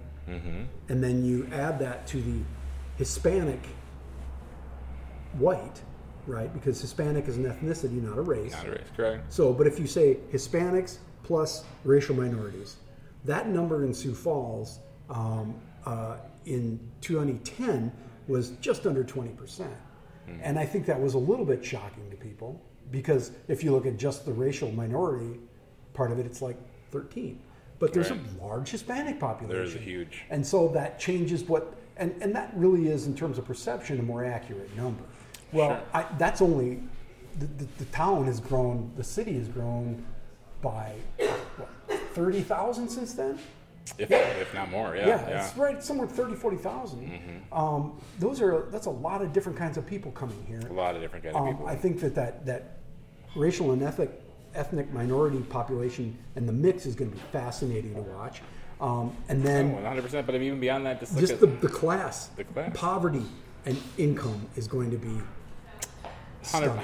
[0.88, 2.40] and then you add that to the
[2.98, 3.60] Hispanic
[5.34, 5.82] white,
[6.26, 6.52] right?
[6.54, 8.54] Because Hispanic is an ethnicity, not a race.
[8.54, 9.34] Not a race, correct?
[9.34, 12.78] So, but if you say Hispanics plus racial minorities,
[13.26, 14.80] that number in Sioux Falls
[15.10, 15.56] um,
[15.86, 16.18] uh,
[16.48, 17.92] in 2010
[18.28, 19.68] was just under 20%.
[20.42, 23.86] And I think that was a little bit shocking to people because if you look
[23.86, 25.40] at just the racial minority
[25.94, 26.58] part of it, it's like
[26.92, 27.40] 13.
[27.80, 28.20] But there's Right.
[28.42, 29.58] a large Hispanic population.
[29.58, 30.24] There's a huge.
[30.30, 34.04] And so that changes what, and, and that really is, in terms of perception, a
[34.04, 35.04] more accurate number.
[35.54, 35.82] Well, Sure.
[35.94, 36.82] I, that's only,
[37.40, 40.04] the, the, the town has grown, the city has grown
[40.62, 40.94] by,
[42.14, 43.40] 30,000 since then?
[43.98, 45.46] If, if not more, yeah, Yeah, yeah.
[45.48, 47.42] it's right somewhere 30, 40,000.
[47.52, 50.62] Um, those are, that's a lot of different kinds of people coming here.
[50.70, 51.68] A lot of different kind of Um, people.
[51.68, 52.78] I think that, that that
[53.36, 54.10] racial and ethnic
[54.56, 58.42] ethnic minority population and the mix is going to be fascinating to watch.
[58.82, 60.26] Um, and then One hundred percent.
[60.26, 62.72] But even beyond that, just look just at the, the class, The class.
[62.74, 63.26] poverty
[63.66, 65.20] and income is going to be.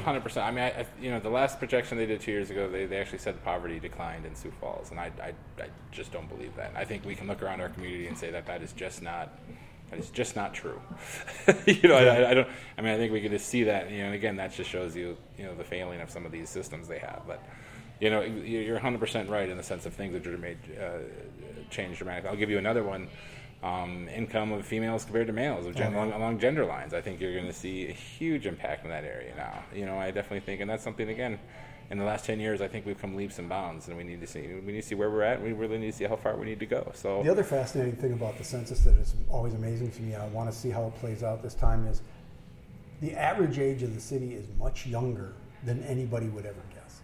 [0.03, 0.45] Hundred percent.
[0.45, 2.85] I mean, I, I, you know, the last projection they did two years ago, they,
[2.85, 6.55] they actually said poverty declined in Sioux Falls, and I, I, I just don't believe
[6.57, 6.71] that.
[6.75, 9.39] I think we can look around our community and say that that is just not,
[9.89, 10.81] that is just not true.
[11.65, 12.47] you know, I, I don't.
[12.77, 13.89] I mean, I think we can just see that.
[13.91, 16.31] You know, and again, that just shows you, you know, the failing of some of
[16.31, 17.21] these systems they have.
[17.27, 17.41] But,
[17.99, 20.57] you know, you- you're hundred percent right in the sense of things that are made
[20.79, 20.99] uh,
[21.69, 22.29] change dramatically.
[22.29, 23.07] I'll give you another one.
[23.63, 26.93] Um, income of females compared to males of gen- along, along gender lines.
[26.93, 29.63] I think you're going to see a huge impact in that area now.
[29.73, 31.39] You know, I definitely think, and that's something again.
[31.89, 34.19] In the last ten years, I think we've come leaps and bounds, and we need
[34.19, 35.37] to see we need to see where we're at.
[35.39, 36.91] And we really need to see how far we need to go.
[36.93, 40.27] So The other fascinating thing about the census that is always amazing to me, I
[40.27, 42.01] want to see how it plays out this time, is
[42.99, 45.33] the average age of the city is much younger
[45.63, 46.99] than anybody would ever guess.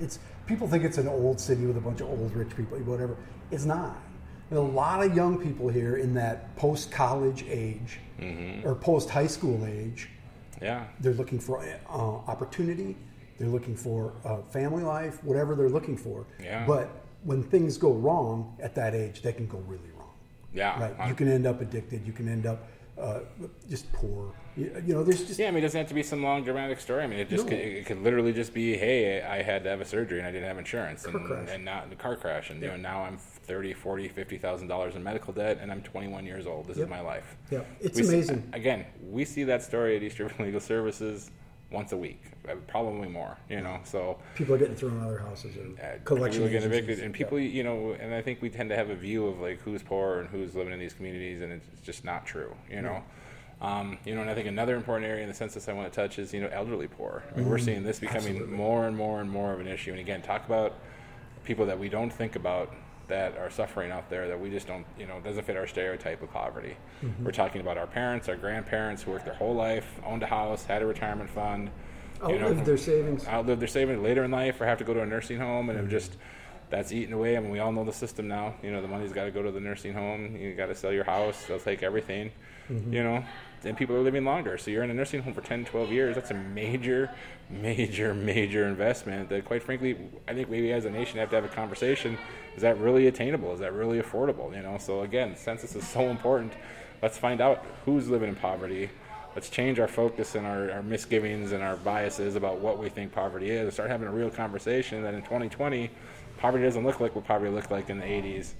[0.00, 3.16] It's people think it's an old city with a bunch of old rich people, whatever.
[3.52, 3.96] It's not.
[4.52, 7.98] A lot of young people here in that post college age
[8.64, 10.08] or post high school age.
[10.60, 11.92] yeah, They're looking for uh,
[12.30, 12.96] opportunity.
[13.38, 16.26] They're looking for uh, family life, whatever they're looking for.
[16.40, 16.64] Yeah.
[16.66, 16.88] But
[17.24, 20.10] when things go wrong at that age, they can go really wrong.
[20.54, 21.08] yeah, Right.
[21.08, 22.06] You can end up addicted.
[22.06, 22.68] You can end up
[23.00, 23.20] uh,
[23.68, 24.32] just poor.
[24.56, 26.44] You, you know, there's just Yeah, I mean, it doesn't have to be some long
[26.44, 27.02] dramatic story.
[27.02, 27.50] I mean, it just No.
[27.50, 30.30] could, it could literally just be, hey, I had to have a surgery and I
[30.30, 33.72] didn't have insurance, and, and not the car crash, and you know now I'm 30,
[33.74, 36.66] 40, 50,000 dollars in medical debt, and I'm 21 years old.
[36.68, 36.86] This Yep.
[36.86, 37.36] is my life.
[37.50, 37.66] Yep.
[37.80, 38.48] It's We see- amazing.
[38.52, 41.30] again, we see that story at East River Legal Services
[41.70, 43.36] once a week, uh, probably more.
[43.48, 46.52] You know, so people are getting thrown out of their houses or uh, collection people
[46.60, 49.26] get evicted, and people, you know, and I think we tend to have a view
[49.26, 52.54] of like who's poor and who's living in these communities, and it's just not true,
[52.70, 53.02] you know.
[53.60, 55.94] Um, you know, and I think another important area in the census I want to
[55.94, 57.22] touch is you know elderly poor.
[57.34, 58.56] I mean, we're seeing this becoming absolutely.
[58.56, 59.92] more and more and more of an issue.
[59.92, 60.74] And again, talk about
[61.44, 62.74] people that we don't think about
[63.12, 66.22] that are suffering out there that we just don't, you know, doesn't fit our stereotype
[66.22, 66.74] of poverty.
[67.02, 67.24] Mm-hmm.
[67.24, 70.64] We're talking about our parents, our grandparents who worked their whole life, owned a house,
[70.64, 71.70] had a retirement fund,
[72.26, 73.26] you know, Outlived their savings.
[73.26, 75.76] outlive their savings later in life or have to go to a nursing home and
[75.76, 75.96] have mm-hmm.
[75.96, 76.16] just
[76.70, 77.36] that's eaten away.
[77.36, 78.54] I mean, we all know the system now.
[78.62, 80.34] You know, the money's got to go to the nursing home.
[80.34, 81.44] You got to sell your house.
[81.44, 82.32] They'll take everything.
[82.70, 82.92] Mm-hmm.
[82.94, 83.24] You know,
[83.62, 84.56] and people are living longer.
[84.56, 86.14] So you're in a nursing home for 10, 12 years.
[86.14, 87.10] That's a major,
[87.50, 91.44] major, major investment that, quite frankly, I think maybe as a nation have to have
[91.44, 92.16] a conversation.
[92.56, 93.52] Is that really attainable?
[93.52, 94.54] Is that really affordable?
[94.54, 96.52] You know, so again, census is so important.
[97.02, 98.90] Let's find out who's living in poverty.
[99.34, 103.12] Let's change our focus and our, our misgivings and our biases about what we think
[103.12, 103.62] poverty is.
[103.62, 105.90] and Start having a real conversation that in 2020,
[106.36, 108.52] poverty doesn't look like what poverty looked like in the 80s,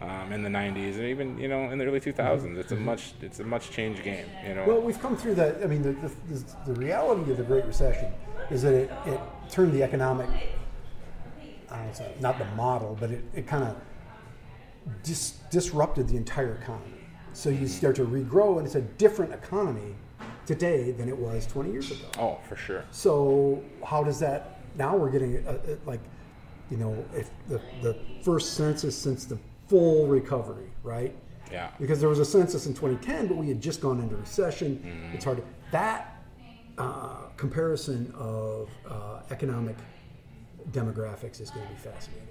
[0.00, 2.56] um, in the 90s, and even you know in the early 2000s.
[2.56, 4.26] It's a much it's a much changed game.
[4.46, 4.64] You know.
[4.66, 5.62] Well, we've come through that.
[5.62, 8.10] I mean, the, the, the, reality of the Great Recession
[8.50, 9.20] is that it, it
[9.50, 10.28] turned the economic,
[11.76, 13.76] know, not the model, but it, it kind of
[15.02, 16.90] dis, disrupted the entire economy.
[17.32, 19.94] So you start to regrow, and it's a different economy
[20.46, 22.06] today than it was 20 years ago.
[22.18, 22.84] oh, for sure.
[22.90, 24.60] So how does that?
[24.76, 26.00] Now we're getting a, a, like,
[26.70, 31.14] you know, if the, the first census since the full recovery, right?
[31.50, 31.70] Yeah.
[31.80, 35.10] Because there was a census in 2010, but we had just gone into recession.
[35.12, 36.22] It's hard to that
[36.78, 39.76] uh, comparison of uh, economic
[40.70, 42.28] demographics is going to be fascinating.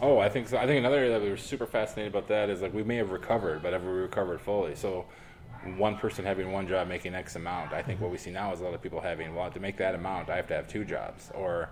[0.00, 0.56] Oh, I think so.
[0.56, 2.96] I think another area that we were super fascinated about that is like we may
[2.96, 4.74] have recovered, but have we recovered fully?
[4.76, 5.06] So,
[5.76, 7.72] one person having one job making X amount.
[7.72, 9.76] I think what we see now is a lot of people having well to make
[9.78, 11.70] that amount, I have to have two jobs, or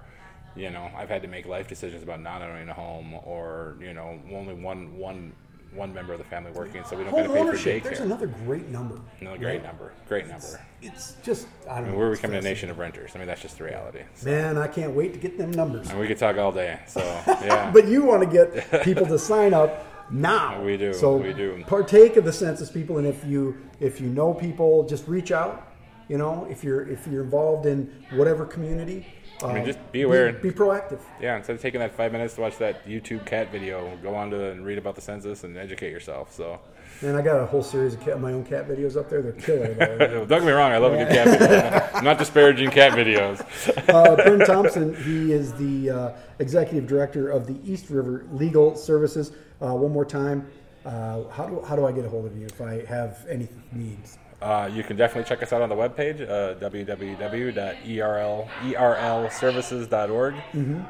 [0.56, 3.94] you know, I've had to make life decisions about not owning a home, or you
[3.94, 5.32] know, only one one
[5.74, 7.82] one member of the family working, so we don't got to Home pay for ownership.
[7.82, 9.00] There's another great number.
[9.20, 9.62] Another great right?
[9.62, 10.60] number, great number.
[10.80, 11.98] It's just I don't I know.
[11.98, 13.12] we're it's becoming a nation of renters.
[13.14, 14.00] I mean, that's just the reality.
[14.24, 15.90] Man, I can't wait to get them numbers.
[15.90, 16.80] And we could talk all day.
[16.86, 17.70] So yeah.
[17.70, 20.62] But you want to get people to sign up now.
[20.64, 21.62] We do, So we do.
[21.66, 25.64] partake of the census, people, and if you if you know people, just reach out.
[26.08, 29.06] You know, if you're if you're involved in whatever community,
[29.42, 30.32] uh, mean, just be aware.
[30.32, 31.00] Be, proactive.
[31.20, 34.30] Yeah, instead of taking that five minutes to watch that YouTube cat video, go on
[34.30, 36.32] to and read about the census and educate yourself.
[36.32, 36.60] So,
[37.02, 39.22] And I got a whole series of cat, my own cat videos up there.
[39.22, 39.74] They're killer.
[39.74, 39.98] though.
[40.26, 41.88] don't get me wrong, I love a good cat video.
[41.94, 43.40] I'm not disparaging cat videos.
[43.88, 49.32] uh, Thompson, he is the uh, executive director of the East River Legal Services.
[49.60, 50.48] Uh, one more time,
[50.84, 53.48] uh, how do how do I get a hold of you if I have any
[53.72, 54.18] needs?
[54.40, 58.48] Uh, you can definitely check us out on the webpage, uh, www.erl,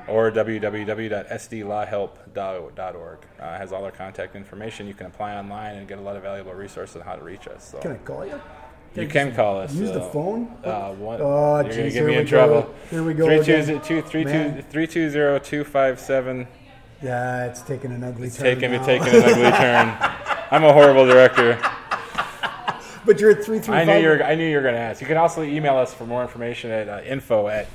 [0.07, 3.19] or www.sdlawhelp.org.
[3.41, 4.87] Uh, it has all our contact information.
[4.87, 7.49] You can apply online and get a lot of valuable resources on how to reach
[7.49, 7.71] us.
[7.71, 7.79] So.
[7.79, 8.39] Can I call you?
[8.95, 9.73] You can call us.
[9.75, 10.49] Use the uh, phone?
[10.65, 12.29] Uh, one, Oh, you're gonna get me in go.
[12.31, 12.75] trouble.
[12.91, 13.67] Here we go Three again.
[13.67, 14.63] two two three two Man.
[14.71, 16.49] three two zero two five seven.
[17.03, 18.45] Yeah, it's taking an ugly It's turn.
[18.59, 18.85] taking now.
[18.85, 19.95] taking an ugly turn.
[20.51, 21.59] I'm a horrible director.
[23.09, 24.23] But you're at three three I knew you were.
[24.23, 25.01] I knew you were going to ask.
[25.01, 27.67] You can also email us for more information at uh, info at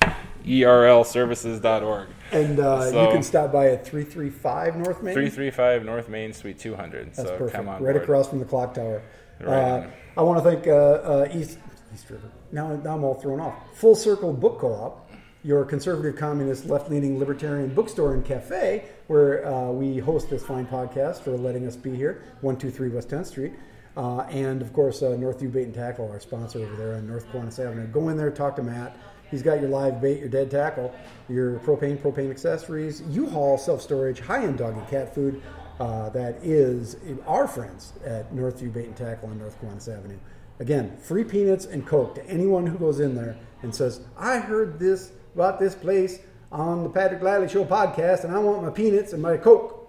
[0.45, 2.07] erlservices.org.
[2.31, 5.13] and uh, So- you can stop by at three three five North Main.
[5.13, 7.07] Three three five North Main Suite two hundred.
[7.13, 7.55] That's So perfect.
[7.55, 8.03] come on right board.
[8.03, 9.01] across from the clock tower.
[9.41, 9.49] Right
[9.81, 9.88] Uh.
[10.15, 11.57] I want to thank uh, uh, East
[11.93, 12.29] East River.
[12.51, 13.55] Now, now I'm all thrown off.
[13.77, 15.09] Full Circle Book Co-op,
[15.43, 21.21] your conservative, communist, left-leaning, libertarian bookstore and cafe, where uh, we host this fine podcast
[21.21, 22.21] for letting us be here.
[22.41, 23.53] One two three West 10th Street.
[23.96, 27.28] Uh, and of course, uh, Northview Bait and Tackle, our sponsor over there on North
[27.32, 27.88] Kiwanis Avenue.
[27.88, 28.98] Go in there, talk to Matt.
[29.30, 30.94] He's got your live bait, your dead tackle,
[31.28, 35.41] your propane, propane accessories, U-Haul self-storage, high-end dog and cat food.
[35.80, 40.20] Uh, that is our friends at Northview Bait and Tackle on North Kiwanis Avenue.
[40.60, 44.78] Again, free peanuts and Coke to anyone who goes in there and says, "I heard
[44.78, 46.20] this about this place
[46.52, 49.84] on the Patrick Lalley Show podcast, and I want my peanuts and my Coke."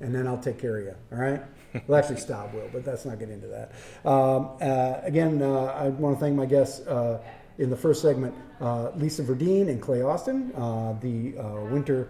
[0.00, 0.94] and then I'll take care of you.
[1.12, 1.42] All right.
[1.88, 3.72] Well, actually, Staub will, but let's not get into that.
[4.08, 7.20] Um, uh, again, uh, I want to thank my guests uh,
[7.58, 10.52] in the first segment, uh, Lisa Verdeen and Clay Austin.
[10.54, 12.08] Uh, the uh, Winter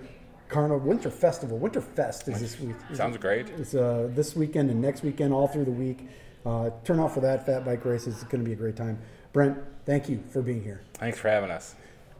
[0.48, 2.76] Carnival, Winter Festival, Winter Fest is this week.
[2.92, 3.48] Sounds great.
[3.50, 6.08] It's uh, this weekend and next weekend, all through the week.
[6.44, 8.06] Uh, turn out for that fat bike race.
[8.06, 8.98] It's going to be a great time.
[9.32, 10.82] Brent, thank you for being here.
[10.94, 11.74] Thanks for having us.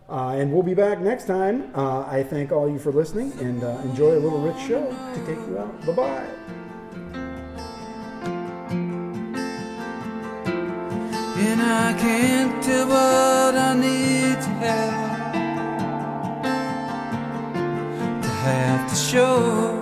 [0.09, 1.70] Uh, and we'll be back next time.
[1.74, 5.26] Uh, I thank all you for listening and uh, enjoy a little rich show to
[5.26, 5.86] take you out.
[5.86, 6.64] Bye bye.
[11.47, 15.32] And I can't tell what I need to have
[18.22, 19.80] to have to show.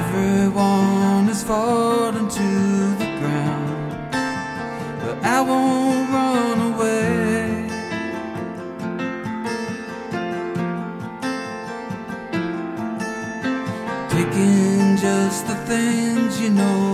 [0.00, 1.87] Everyone is falling
[16.50, 16.87] know.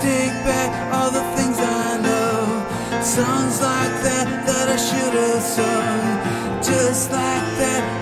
[0.00, 3.02] take back all the things I know.
[3.02, 7.97] Songs like that that I should have sung, just like that.